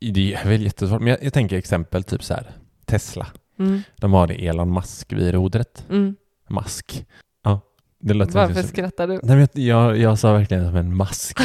[0.00, 2.50] Det är väl jättesvårt, men jag, jag tänker exempel typ så här.
[2.84, 3.26] Tesla.
[3.58, 3.80] Mm.
[3.96, 5.86] De har det Elon Musk vid rodret.
[5.90, 6.16] Mm.
[6.48, 7.06] Musk.
[8.04, 8.14] Ja.
[8.32, 9.20] Varför som- skrattar du?
[9.22, 11.38] Nej, men jag, jag sa verkligen som en mask.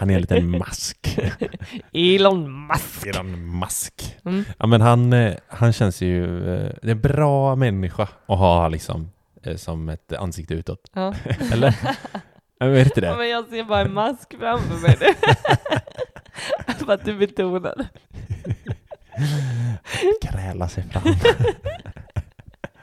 [0.00, 1.18] Han är en liten mask.
[1.92, 3.06] Elon Musk.
[3.06, 4.16] Elon Musk.
[4.24, 4.44] Mm.
[4.58, 6.24] Ja, men han, eh, han känns ju...
[6.54, 9.10] eh, Det är en bra människa att ha liksom
[9.42, 10.90] eh, som ett ansikte utåt.
[10.94, 11.14] Ja.
[11.52, 11.74] Eller?
[12.58, 13.18] Jag vet inte Ja, det.
[13.18, 14.96] men jag ser bara en mask framför mig.
[16.78, 17.74] För att du betonar.
[20.22, 21.02] Kräla sig fram.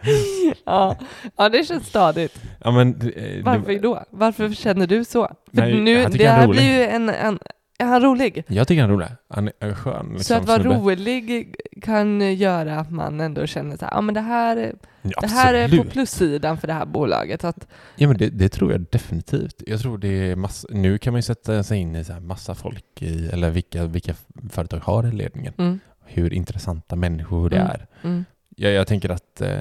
[0.66, 0.96] Ja.
[1.38, 2.42] ja, det känns stadigt.
[2.64, 4.04] Ja, men, eh, Varför det, då?
[4.10, 5.28] Varför känner du så?
[5.28, 6.60] För Nej, nu, jag det han är här rolig.
[6.62, 7.40] blir ju en, en...
[7.80, 8.44] Är han rolig?
[8.48, 9.08] jag tycker han är rolig.
[9.30, 10.06] Han är skön.
[10.10, 10.76] Liksom, så att vara snubbe.
[10.78, 15.28] rolig kan göra att man ändå känner så här, ja men det här, Ja, det
[15.28, 17.44] här är på plussidan för det här bolaget.
[17.44, 19.64] Att, Ja men det, det tror jag definitivt.
[19.68, 22.20] Jag tror det är massa, nu kan man ju sätta sig in i så här
[22.20, 24.14] massa folk i, eller vilka, vilka
[24.50, 25.54] företag har i ledningen.
[25.58, 27.68] mm, Hur intressanta människor det Mm.
[27.72, 27.88] är.
[28.04, 28.26] mm,
[28.60, 29.60] Jag, jag tänker att eh,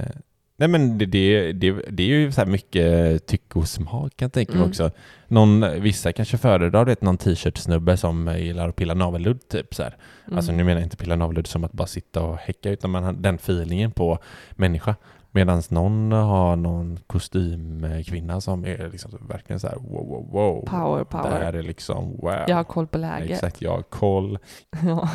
[0.58, 4.32] Nej men det, det, det, det är ju så mycket tycke och smak kan jag
[4.32, 4.68] tänka mig Mm.
[4.70, 4.90] också.
[5.28, 9.96] Någon, vissa kanske föredrar vet, någon t-shirt-snubbe som gillar att pilla navelludd typ så här.
[10.26, 10.36] mm.
[10.36, 13.04] Alltså nu menar jag inte pilla navelludd som att bara sitta och häcka utan man
[13.04, 14.18] har den feelingen på
[14.50, 14.94] människa.
[15.36, 20.64] Medan någon har någon kostymkvinna som är liksom verkligen så här wow, wow, wow.
[20.66, 21.30] Power, Det power.
[21.30, 22.34] här är liksom wow.
[22.48, 23.30] Jag har koll på läget.
[23.30, 24.38] Exakt, jag har koll.
[24.86, 25.08] Ja.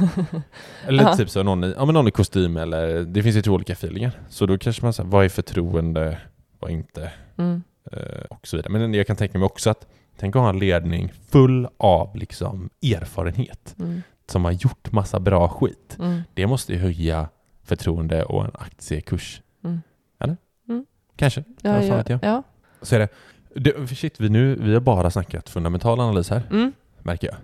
[0.88, 1.16] Eller Ja.
[1.16, 3.76] typ så någon i, ja, men någon i kostym eller det finns ju två olika
[3.76, 4.12] feelingar.
[4.30, 6.18] Så då kanske man säger vad är förtroende,
[6.60, 7.64] vad inte Mm.
[7.92, 8.72] eh, och så vidare.
[8.72, 12.70] Men jag kan tänka mig också att tänk att ha en ledning full av liksom
[12.84, 14.02] erfarenhet Mm.
[14.28, 15.98] som har gjort massa bra skit.
[16.00, 16.22] Mm.
[16.34, 17.30] Det måste ju höja
[17.64, 19.42] förtroende och en aktiekurs.
[21.22, 21.44] Kanske.
[21.62, 22.20] Ja, ja, jag?
[22.24, 22.44] ja.
[22.82, 23.10] Så är det.
[23.56, 26.72] det shit, vi, nu, vi har bara snackat fundamental analys här, Mm.
[27.04, 27.36] märker jag.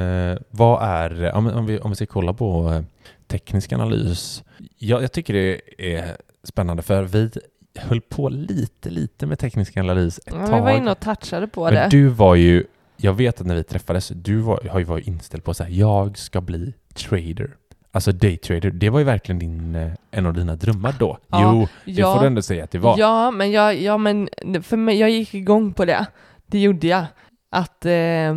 [0.00, 2.82] Eh, vad är, om, om, vi, om vi ska kolla på eh,
[3.26, 4.44] teknisk analys.
[4.78, 5.60] Jag, jag tycker det
[5.96, 7.30] är spännande för vi
[7.78, 10.56] höll på lite, lite med teknisk analys ett Ja, tag.
[10.56, 11.88] vi var inne och touchade på Men det.
[11.90, 12.64] du var ju,
[12.96, 16.18] jag vet att när vi träffades, du var, har ju varit inställd på här, jag
[16.18, 17.56] ska bli trader.
[17.96, 21.18] Alltså daytrader, det var ju verkligen din, eh, en av dina drömmar då.
[21.28, 21.52] Ja,
[21.84, 22.98] jo, det får du ändå säga att det var.
[22.98, 24.28] Ja, men jag, ja, men
[24.62, 26.06] för mig, jag gick igång på det.
[26.46, 27.04] Det gjorde jag.
[27.50, 28.34] Att, eh,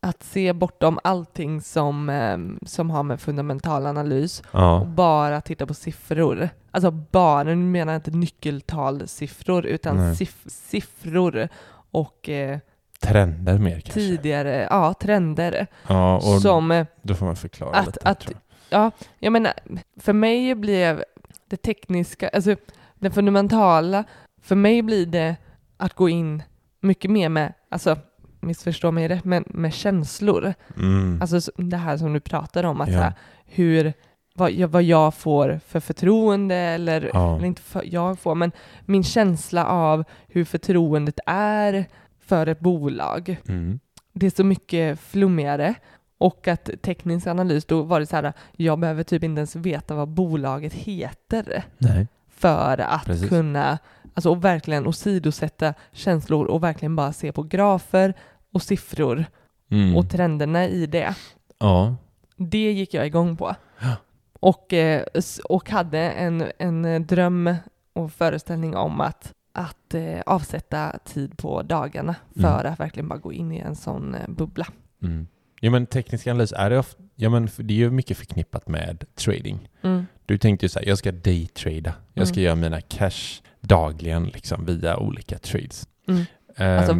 [0.00, 5.66] att se bortom allting som, eh, som har med fundamental analys och Ja, bara titta
[5.66, 6.48] på siffror.
[6.70, 11.48] Alltså bara, nu menar jag inte nyckeltalsiffror utan siff- siffror
[11.90, 12.58] och eh,
[13.00, 13.92] trender mer kanske.
[13.92, 15.66] tidigare, ja, trender.
[15.88, 17.98] Ja, och Som, eh, då får man förklara att- lite.
[18.08, 18.30] att-.
[18.70, 19.52] Ja, jag menar,
[20.00, 21.04] för mig blev
[21.48, 22.56] det tekniska, alltså
[22.94, 24.04] det fundamentala,
[24.42, 25.36] för mig blir det
[25.76, 26.42] att gå in
[26.80, 27.96] mycket mer med, alltså
[28.40, 30.54] missförstå mig rätt, men med känslor.
[30.76, 31.18] Mm.
[31.20, 32.98] Alltså så- det här som du pratar om, att Ja.
[33.00, 33.12] här,
[33.44, 33.92] hur,
[34.34, 37.36] vad jag, vad jag får för förtroende eller, Ja.
[37.36, 38.52] eller inte för, jag får, men
[38.84, 41.84] min känsla av hur förtroendet är
[42.26, 43.36] för ett bolag.
[43.48, 43.80] Mm.
[44.12, 45.74] Det är så mycket flummigare.
[46.18, 49.94] Och att teknisk analys, då var det så här, jag behöver typ inte ens veta
[49.94, 52.06] vad bolaget heter Nej.
[52.28, 53.28] för att Precis.
[53.28, 53.78] kunna,
[54.14, 58.14] alltså och verkligen åsidosätta känslor och verkligen bara se på grafer
[58.52, 59.24] och siffror
[59.70, 59.96] Mm.
[59.96, 61.14] och trenderna i det.
[61.58, 61.96] ja.
[62.36, 63.54] Det gick jag igång på.
[63.80, 63.96] Ja.
[64.40, 65.04] Och, eh,
[65.48, 67.54] och hade en, en dröm
[67.92, 72.72] och föreställning om att, att eh, avsätta tid på dagarna för Mm.
[72.72, 74.66] att verkligen bara gå in i en sån eh, bubbla.
[75.02, 75.26] Mm.
[75.66, 79.04] Ja men teknisk analys är det ofta, ja men det är ju mycket förknippat med
[79.14, 79.68] trading.
[79.82, 80.06] Mm.
[80.26, 81.92] Du tänkte ju så här, jag ska daytrada.
[82.14, 82.44] Jag ska Mm.
[82.44, 85.88] göra mina cash dagligen liksom via olika trades.
[86.08, 86.22] Mm.
[86.56, 86.94] Ehm, Alltså,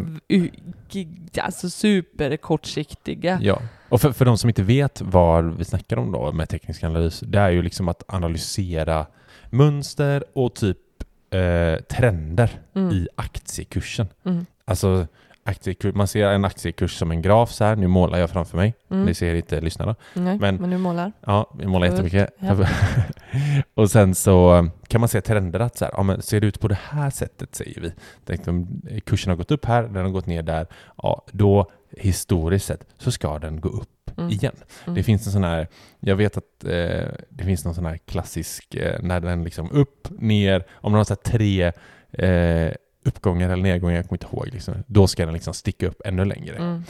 [0.89, 3.39] gig- alltså superkortsiktiga.
[3.41, 6.83] Ja, och för, för de som inte vet vad vi snackar om då med teknisk
[6.83, 9.05] analys, det är ju liksom att analysera
[9.49, 10.77] mönster och typ
[11.31, 12.91] eh, trender Mm.
[12.91, 14.07] i aktiekursen.
[14.25, 14.45] Mm.
[14.65, 15.07] Alltså,
[15.47, 18.73] aktiekur- man ser en aktiekurs som en graf så här, nu målar jag framför mig,
[18.91, 19.05] Mm.
[19.05, 19.95] det ser inte lyssnarna.
[20.13, 21.11] Nej, men- men, du målar.
[21.25, 22.29] Ja, vi målar jättemycket.
[23.73, 26.59] och sen så kan man se trender att så här, ja, men ser det ut
[26.59, 27.91] på det här sättet säger vi.
[28.25, 30.67] Tänk om kursen har gått upp här, den har gått ner där.
[30.97, 34.29] Ja, då historiskt sett så ska den gå upp Mm.
[34.31, 34.55] igen.
[34.85, 34.95] Mm.
[34.95, 35.67] Det finns en sån här,
[35.99, 40.07] jag vet att eh, det finns någon sån här klassisk, eh, när den liksom upp,
[40.19, 41.71] ner, om den har så tre
[42.11, 42.71] eh,
[43.07, 46.25] uppgångar eller nedgångar, jag kommer inte ihåg, liksom, då ska den liksom sticka upp ännu
[46.25, 46.55] längre.
[46.55, 46.83] Mm.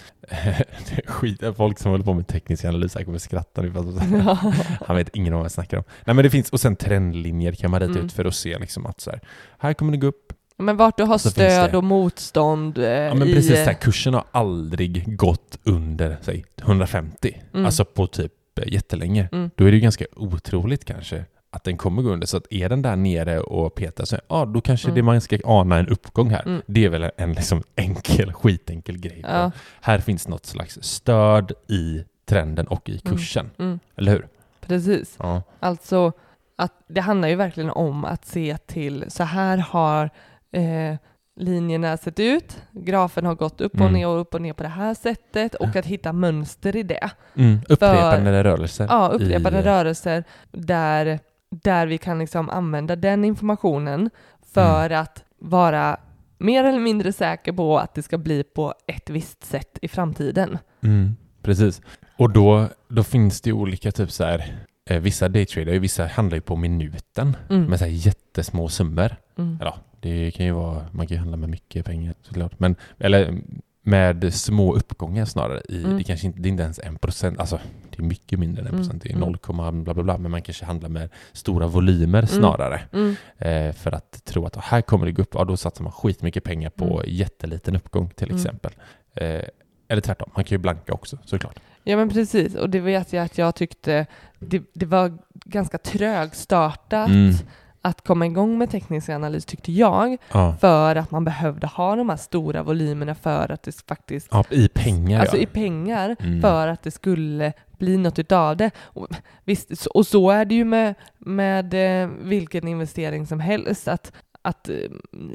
[1.06, 3.72] Skit, folk som håller på med teknisk analys här kommer skratta nu.
[4.88, 5.84] Han vet ingen om vad jag snackar om.
[6.06, 8.06] Nej men det finns, och sen trendlinjer kan man rita Mm.
[8.06, 9.20] ut för att se liksom att så här,
[9.60, 10.34] här kommer det gå upp.
[10.58, 13.34] Men vart du har stöd och motstånd eh, Ja men i...
[13.34, 17.42] precis, här, kursen har aldrig gått under, säg 150.
[17.54, 17.66] Mm.
[17.66, 19.30] Alltså på typ eh, jättelänge.
[19.32, 19.50] Mm.
[19.56, 21.26] Då är det ju ganska otroligt kanske
[21.58, 22.28] att den kommer gå under.
[22.28, 24.96] Så att är den där nere och petar så ja, då kanske Mm.
[24.96, 26.42] det man ska ana en uppgång här.
[26.46, 26.62] Mm.
[26.66, 29.22] Det är väl en liksom enkel, skitenkel grej.
[29.24, 29.52] Ja.
[29.82, 33.18] Här finns något slags stöd i trenden och i Mm.
[33.18, 33.50] kursen.
[33.60, 34.28] Mm, Eller hur?
[34.62, 35.16] precis.
[35.20, 35.42] Ja.
[35.60, 36.12] Alltså,
[36.56, 40.10] att det handlar ju verkligen om att se till, så här har
[40.52, 40.96] eh,
[41.40, 43.94] linjerna sett ut, grafen har gått upp och Mm.
[43.94, 47.10] ner och upp och ner på det här sättet och att hitta mönster i det.
[47.36, 47.60] Mm.
[47.70, 48.88] Upprepande rörelser.
[48.90, 54.10] Ja, upprepade i, rörelser där, där vi kan liksom använda den informationen
[54.54, 55.02] för Mm.
[55.02, 55.98] att vara
[56.38, 60.58] mer eller mindre säker på att det ska bli på ett visst sätt i framtiden.
[60.84, 61.82] Mm, precis.
[62.18, 64.56] Och då, då finns det olika typ så här,
[64.90, 67.64] eh, vissa daytrader, vissa handlar ju på minuten Mm.
[67.66, 69.16] med så här jättesmå summor.
[69.38, 69.56] Mm.
[69.62, 72.60] Eller ja, det kan ju vara, man kan ju handla med mycket pengar såklart.
[72.60, 73.40] Men, eller
[73.88, 75.62] med små uppgångar snarare.
[75.70, 75.98] I, Mm.
[75.98, 78.68] Det kanske inte, det är inte ens en procent, alltså det är mycket mindre än
[78.68, 79.04] en Mm, procent.
[79.04, 79.32] Det är mm.
[79.48, 80.18] 0, bla bla bla.
[80.18, 82.82] Men man kanske handlar med stora volymer snarare.
[82.94, 83.16] Mm.
[83.38, 86.44] Eh, för att tro att här kommer det gå upp, ja då satsar man skitmycket
[86.44, 87.04] pengar på Mm.
[87.16, 88.38] jätteliten uppgång till Mm.
[88.38, 88.72] exempel.
[89.16, 89.42] Eh,
[89.90, 91.60] eller tvärtom, man kan ju blanka också såklart.
[91.84, 94.06] Ja men precis, och det vet jag att jag tyckte
[94.40, 97.34] det, det var ganska trögstartat Mm.
[97.82, 100.56] Att komma igång med teknisk analys tyckte jag, Ja.
[100.62, 104.68] för att man behövde ha de här stora volymerna för att det faktiskt, ja, i
[104.68, 105.42] pengar alltså ja.
[105.44, 106.42] i pengar, Mm.
[106.42, 108.72] för att det skulle bli något utav det.
[108.80, 109.08] Och,
[109.46, 114.12] visst, så- och så är det ju med, med eh, vilken investering som helst, att,
[114.42, 114.76] att eh,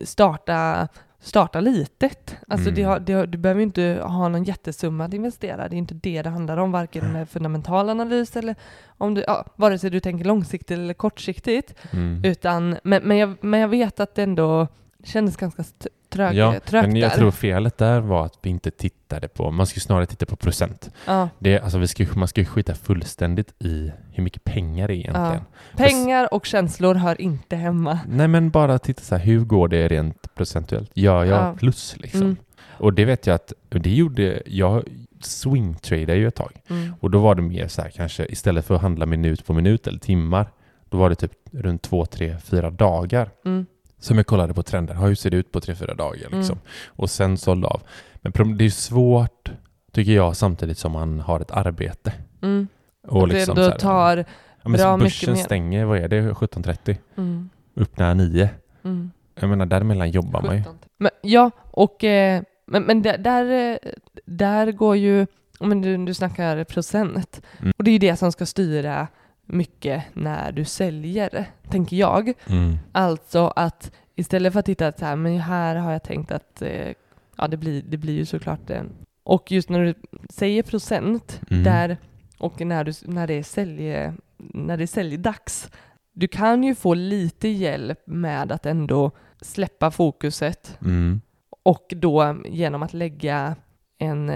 [0.04, 0.88] starta
[1.22, 2.36] starta litet.
[2.48, 2.74] Alltså Mm.
[2.74, 5.68] det har, det har, du behöver inte ha någon jättesumma att investera.
[5.68, 8.54] Det är inte det det handlar om, varken med fundamental analys eller
[8.98, 11.74] om du, ja, vare sig du tänker långsiktigt eller kortsiktigt.
[11.90, 12.24] Mm.
[12.24, 14.68] Utan, men, men, jag, men jag vet att det ändå
[15.04, 15.64] kändes ganska
[16.10, 17.16] trög, Ja, trögt men jag där.
[17.16, 20.90] tror felet där var att vi inte tittade på, man ska snarare titta på procent.
[21.06, 21.28] ja.
[21.38, 24.96] Det, alltså vi ska, man ska ju skita fullständigt i hur mycket pengar det är
[24.96, 25.40] egentligen.
[25.76, 27.98] Pengar och känslor hör inte hemma.
[28.08, 30.90] Nej men bara titta så här, hur går det rent procentuellt?
[30.94, 31.54] Gör jag Ja.
[31.58, 32.22] plus liksom?
[32.22, 32.36] Mm.
[32.78, 34.84] Och det vet jag att, och det gjorde, jag
[35.20, 36.52] swingtradade ju ett tag.
[36.68, 36.94] Mm.
[37.00, 39.86] Och då var det mer så här kanske, istället för att handla minut på minut
[39.86, 40.46] eller timmar,
[40.90, 43.66] då var det typ runt två, tre, fyra dagar Mm.
[43.98, 44.94] som jag kollade på trender.
[44.94, 46.58] Hur ser det ut på tre, fyra dagar liksom?
[46.58, 46.58] Mm.
[46.86, 47.82] Och sen sålde av.
[48.20, 49.50] Men det är svårt,
[49.92, 52.12] tycker jag, samtidigt som man har ett arbete.
[52.42, 52.68] Mm.
[53.08, 54.16] Och det liksom då så här, tar...
[54.62, 55.42] ja, men bra mycket börsen mer.
[55.42, 56.96] stänger, vad är det, 17.30?
[57.16, 57.50] Mm.
[57.76, 58.48] Öppnar 9.
[58.84, 59.10] Mm.
[59.34, 60.62] Jag menar, däremellan jobbar man ju.
[60.62, 60.78] 17.
[60.98, 63.90] Men, ja, och eh, men, men där, där, eh,
[64.24, 65.26] där går ju,
[65.60, 67.72] men du, du snackar procent, Mm.
[67.78, 69.08] och det är ju det som ska styra
[69.46, 72.32] mycket när du säljer, tänker jag.
[72.46, 72.78] Mm.
[72.92, 76.62] Alltså att istället för att titta att så här, men här har jag tänkt att,
[76.62, 76.92] eh,
[77.36, 78.84] ja det blir, det blir ju såklart det.
[79.24, 79.94] Och just när du
[80.30, 81.62] säger procent, Mm.
[81.64, 81.96] där,
[82.38, 85.70] och när, du, när det är sälj, när det är säljdags,
[86.12, 91.20] du kan ju få lite hjälp med att ändå släppa fokuset Mm.
[91.64, 93.56] och då genom att lägga
[93.98, 94.30] en,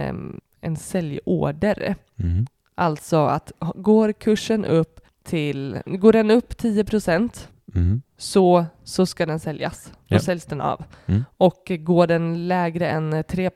[0.61, 1.97] en säljorder.
[2.19, 2.47] Mm.
[2.75, 6.85] Alltså att går kursen upp till, går den upp 10
[7.75, 8.03] Mm.
[8.17, 9.93] så, så ska den säljas.
[10.09, 10.21] Då Ja.
[10.21, 10.85] säljs den av.
[11.07, 11.25] Mm.
[11.37, 13.51] Och går den lägre än 3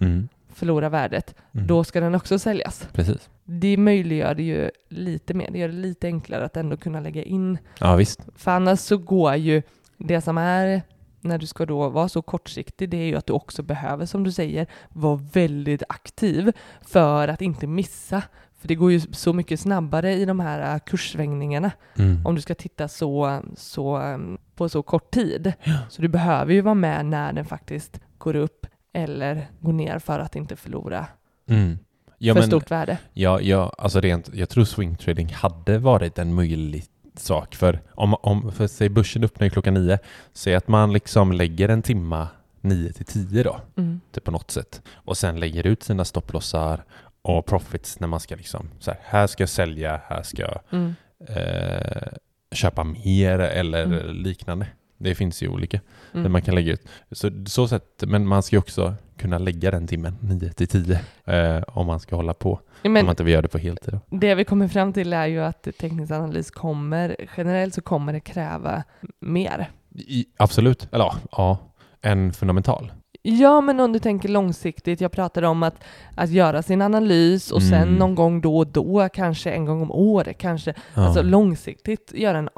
[0.00, 0.28] Mm.
[0.54, 1.66] förlorar värdet, Mm.
[1.66, 2.88] då ska den också säljas.
[2.92, 3.30] Precis.
[3.44, 7.22] Det möjliggör det ju lite mer, det gör det lite enklare att ändå kunna lägga
[7.22, 8.20] in Ja, visst.
[8.36, 9.62] För annars så går ju
[9.98, 10.82] det som är
[11.20, 14.24] när du ska då vara så kortsiktig, det är ju att du också behöver, som
[14.24, 18.22] du säger, vara väldigt aktiv för att inte missa.
[18.60, 22.26] För det går ju så mycket snabbare i de här äh, kurssvängningarna Mm.
[22.26, 25.52] om du ska titta så, så, ähm, på så kort tid.
[25.88, 30.18] Så du behöver ju vara med när den faktiskt går upp eller går ner för
[30.18, 31.06] att inte förlora
[31.48, 31.78] Mm.
[32.24, 32.98] Ja, för men, stort värde.
[33.12, 36.84] ja, ja, alltså rent, jag tror swingtrading hade varit en möjlig
[37.16, 37.54] sak.
[37.54, 39.98] För om, om för säg börsen öppnar klockan nio,
[40.32, 42.28] säg att man liksom lägger en timma
[42.60, 44.00] nio till tio då, Mm.
[44.12, 44.82] typ på något sätt.
[44.94, 46.84] Och sen lägger ut sina stopplossar
[47.22, 50.58] och profits när man ska liksom, så här, här ska jag sälja, här ska jag
[50.70, 50.94] Mm.
[51.28, 52.12] eh,
[52.52, 54.16] köpa mer eller Mm.
[54.16, 54.66] liknande.
[54.98, 55.80] Det finns ju olika.
[56.12, 56.22] Mm.
[56.22, 56.82] där man kan lägga ut.
[57.12, 61.00] Så, så sätt, men man ska ju också kunna lägga den timmen 9 till 10
[61.24, 62.60] eh, om man ska hålla på.
[62.82, 63.98] Ja, om Men man inte vill göra det på heltid.
[64.10, 68.20] Det vi kommer fram till är ju att teknisk analys kommer, generellt så kommer det
[68.20, 68.84] kräva
[69.20, 69.70] mer.
[69.94, 71.58] I, absolut, eller ja, ja,
[72.00, 72.92] en fundamental.
[73.24, 77.62] Ja, men om du tänker långsiktigt, jag pratade om att, att göra sin analys och
[77.62, 77.94] sen Mm.
[77.94, 81.04] någon gång då och då, kanske en gång om året, kanske Ja.
[81.06, 82.48] alltså långsiktigt göra, en,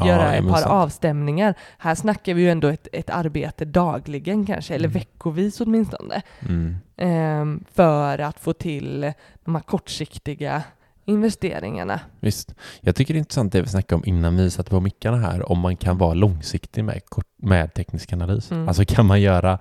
[0.00, 0.66] Ja, göra ett par sant.
[0.72, 1.54] avstämningar.
[1.78, 4.94] Här snackar vi ju ändå ett, ett arbete dagligen kanske, eller Mm.
[4.98, 6.76] veckovis åtminstone, mm.
[6.96, 9.12] ehm, för att få till
[9.44, 10.62] de här kortsiktiga
[11.06, 12.00] investeringarna.
[12.20, 12.54] Visst.
[12.80, 15.52] Jag tycker det är intressant det vi snackade om innan vi satte på mickarna här,
[15.52, 17.00] om man kan vara långsiktig med,
[17.42, 18.50] med teknisk analys.
[18.50, 18.68] Mm.
[18.68, 19.58] Alltså kan man göra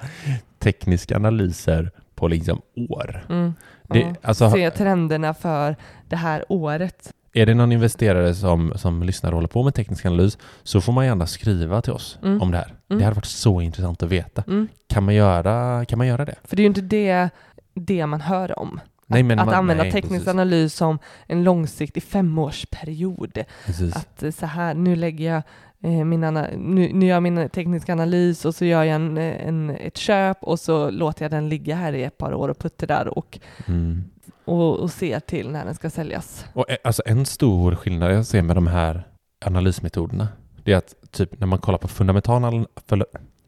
[0.59, 3.25] tekniska analyser på liksom år?
[3.29, 3.53] Mm.
[3.89, 4.13] Det, Ja.
[4.21, 5.75] alltså, Se trenderna för
[6.09, 7.13] det här året.
[7.33, 10.93] är det någon investerare som, som lyssnar och håller på med teknisk analys så får
[10.93, 12.41] man gärna skriva till oss Mm.
[12.41, 12.65] om det här.
[12.89, 12.99] Mm.
[12.99, 14.43] Det hade varit så intressant att veta.
[14.47, 14.67] Mm.
[14.89, 16.35] Kan man göra, kan man göra det?
[16.43, 17.29] För det är ju inte det,
[17.73, 18.79] det man hör om.
[19.07, 20.27] Nej, men att man- använda nej, teknisk precis.
[20.27, 23.37] analys som en långsiktig femårsperiod.
[23.65, 23.95] Precis.
[23.95, 25.41] Att eh, så här, nu lägger jag
[25.83, 29.47] eh, min nu, nu gör jag min tekniska analys och så gör jag en, eh,
[29.47, 32.59] en, ett köp och så låter jag den ligga här i ett par år och
[32.59, 34.03] puttar där och, Mm.
[34.45, 36.45] och, och ser till när den ska säljas.
[36.53, 39.07] Och alltså en stor skillnad jag ser med de här
[39.45, 40.27] analysmetoderna,
[40.63, 42.65] det är att typ när man kollar på fundamental,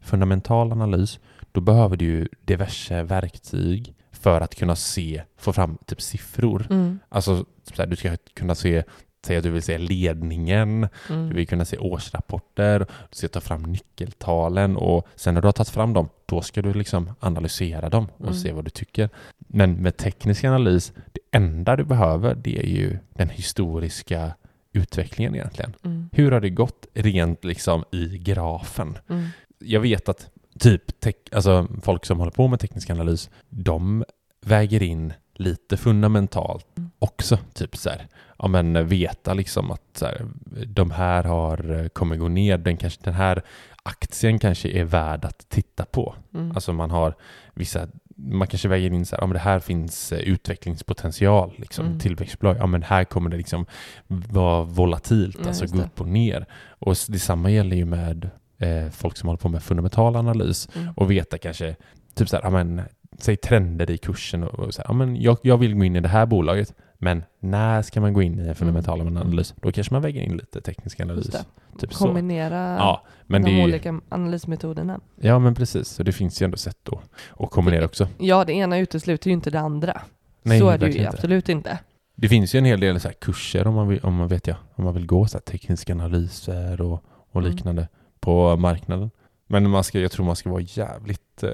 [0.01, 1.19] fundamental analys,
[1.51, 3.93] då behöver du ju diverse verktyg
[4.27, 6.67] för att kunna se, få fram typ siffror.
[6.69, 6.99] Mm.
[7.09, 8.83] Alltså typ här, du ska kunna se,
[9.27, 11.33] säg att du vill se ledningen, du Mm.
[11.35, 15.69] vill kunna se årsrapporter, du ska ta fram nyckeltalen och sen när du har tagit
[15.69, 18.33] fram dem, då ska du liksom analysera dem och Mm.
[18.33, 19.09] se vad du tycker.
[19.37, 24.31] Men med teknisk analys, det enda du behöver det är ju den historiska
[24.73, 25.73] utvecklingen egentligen.
[25.85, 26.09] Mm.
[26.11, 28.97] Hur har det gått rent liksom i grafen?
[29.09, 29.27] Mm.
[29.59, 34.03] Jag vet att typ tech, alltså folk som håller på med teknisk analys, de
[34.47, 36.89] väger in lite fundamentalt Mm.
[36.99, 37.37] också.
[37.53, 38.07] Typ så här,
[38.39, 40.25] ja men veta liksom att så här,
[40.67, 43.41] de här har eh, kommer gå ner, den, kanske, den här
[43.83, 46.15] aktien kanske är värd att titta på.
[46.33, 46.51] Mm.
[46.51, 47.15] Alltså man har
[47.53, 51.85] vissa, man kanske väger in så här, ja men det här finns eh, utvecklingspotential, liksom
[51.85, 51.99] Mm.
[51.99, 53.65] tillväxtbolag, ja men här kommer det liksom
[54.07, 56.45] vara volatilt, Ja, alltså just gå upp och ner.
[56.69, 60.93] Och detsamma gäller ju med eh, folk som håller på med fundamental analys Mm.
[60.95, 61.75] och veta kanske,
[62.15, 62.81] typ så här, ja men
[63.17, 65.95] säg trender i kursen och, och så här, ja men jag, jag vill gå in
[65.95, 69.53] i det här bolaget, men när ska man gå in i en fundamental analys?
[69.61, 71.25] Då kanske man väger in lite teknisk analys.
[71.27, 71.45] Det.
[71.79, 72.05] Typ så.
[72.05, 74.99] Kombinera Ja, men det de är ju, olika analysmetoderna.
[75.15, 77.01] ja men precis, så det finns ju ändå sätt då
[77.39, 78.07] att kombinera också.
[78.17, 80.01] Ja, det ena utesluter ju inte det andra.
[80.43, 81.09] Nej, så är det ju inte.
[81.09, 81.79] absolut inte.
[82.15, 84.57] Det finns ju en hel del så kurser om man vill, om man vet jag,
[84.75, 87.51] om man vill gå så tekniska analyser och, och Mm.
[87.51, 87.87] liknande
[88.19, 89.11] på marknaden.
[89.47, 91.49] Men man ska, jag tror man ska vara jävligt eh,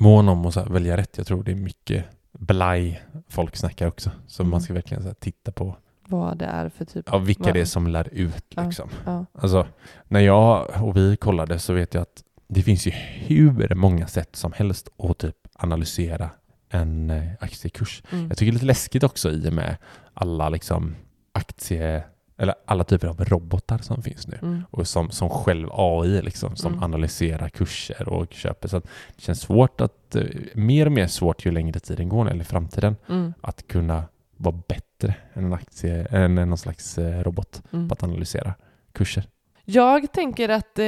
[0.00, 1.18] mån om att välja rätt.
[1.18, 4.10] Jag tror det är mycket blaj folk snackar också.
[4.26, 4.50] Så Mm.
[4.50, 5.76] man ska verkligen så titta på
[6.08, 7.08] Vad det är för typ.
[7.12, 8.44] ja, vilka Vad- det är som lär ut.
[8.48, 8.64] Ja.
[8.64, 8.88] Liksom.
[9.04, 9.26] Ja.
[9.32, 9.66] Alltså,
[10.04, 12.90] när jag och vi kollade så vet jag att det finns ju
[13.26, 16.30] hur många sätt som helst att typ analysera
[16.70, 18.02] en eh, aktiekurs.
[18.12, 18.28] Mm.
[18.28, 19.76] Jag tycker det är lite läskigt också i och med
[20.14, 20.94] alla liksom
[21.32, 22.04] aktie
[22.38, 24.62] eller alla typer av robotar som finns nu Mm.
[24.70, 26.84] och som, som själv AI liksom, som Mm.
[26.84, 28.68] analyserar kurser och köper.
[28.68, 28.84] Så att
[29.16, 30.24] det känns svårt att, eh,
[30.54, 33.34] mer och mer svårt ju längre tiden går, eller i framtiden, Mm.
[33.40, 34.04] att kunna
[34.36, 37.88] vara bättre än en aktie, än någon slags eh, robot Mm.
[37.88, 38.54] på att analysera
[38.92, 39.24] kurser.
[39.64, 40.84] Jag tänker att eh,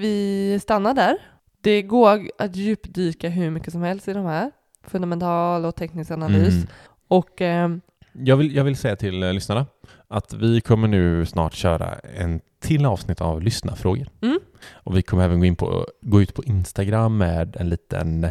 [0.00, 1.16] vi stannar där.
[1.60, 4.50] Det går att djupdyka hur mycket som helst i de här.
[4.86, 6.54] Fundamental och teknisk analys.
[6.54, 6.66] Mm.
[7.08, 7.68] Och eh,
[8.12, 9.66] Jag vill, jag vill säga till eh, lyssnarna
[10.12, 14.08] att vi kommer nu snart köra en till avsnitt av lyssnarfrågor.
[14.22, 14.38] Mm.
[14.72, 18.24] Och vi kommer även gå, in på, gå ut på Instagram med en liten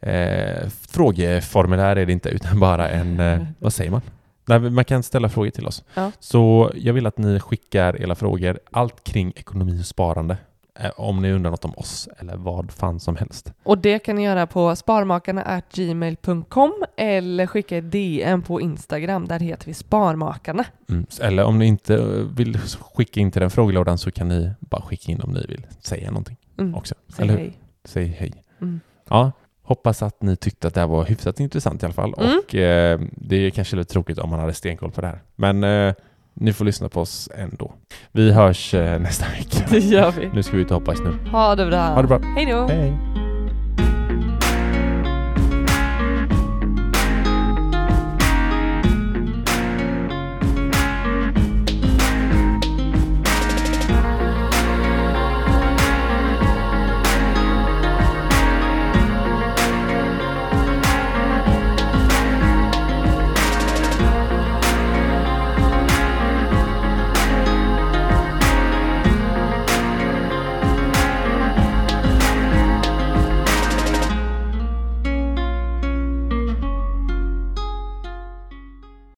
[0.00, 4.00] eh, frågeformulär är det inte, utan bara en, eh, vad säger man?
[4.48, 5.84] Nej, man kan ställa frågor till oss.
[5.94, 6.12] Ja.
[6.20, 10.36] Så jag vill att ni skickar era frågor, allt kring ekonomi och sparande.
[10.80, 13.52] Eh, om ni undrar något om oss eller vad fan som helst.
[13.62, 19.28] Och det kan ni göra på sparmakarna.gmail.com eller skicka ett DM på Instagram.
[19.28, 20.64] Där heter vi Sparmakarna.
[20.88, 21.06] Mm.
[21.20, 22.00] Eller om ni inte eh,
[22.36, 25.66] vill skicka in till den frågelådan så kan ni bara skicka in om ni vill
[25.80, 26.74] säga någonting Mm.
[26.74, 26.94] också.
[27.08, 27.40] Säg Eller hur?
[27.40, 27.52] hej.
[27.84, 28.32] Säg hej.
[28.60, 28.80] Mm.
[29.08, 32.14] Ja, hoppas att ni tyckte att det här var hyfsat intressant i alla fall.
[32.18, 32.38] Mm.
[32.38, 35.20] Och eh, det är kanske lite tråkigt om man hade stenkoll på det här.
[35.36, 35.94] Men eh,
[36.40, 37.72] ni får lyssna på oss ändå.
[38.12, 39.66] Vi hörs eh, nästa vecka.
[39.70, 40.30] Det gör vi.
[40.34, 41.10] Nu ska vi ut och hoppa i snö.
[41.32, 41.80] Ha det bra.
[41.80, 42.18] Ha det bra.
[42.36, 42.66] Hej då.
[42.66, 43.25] Hej!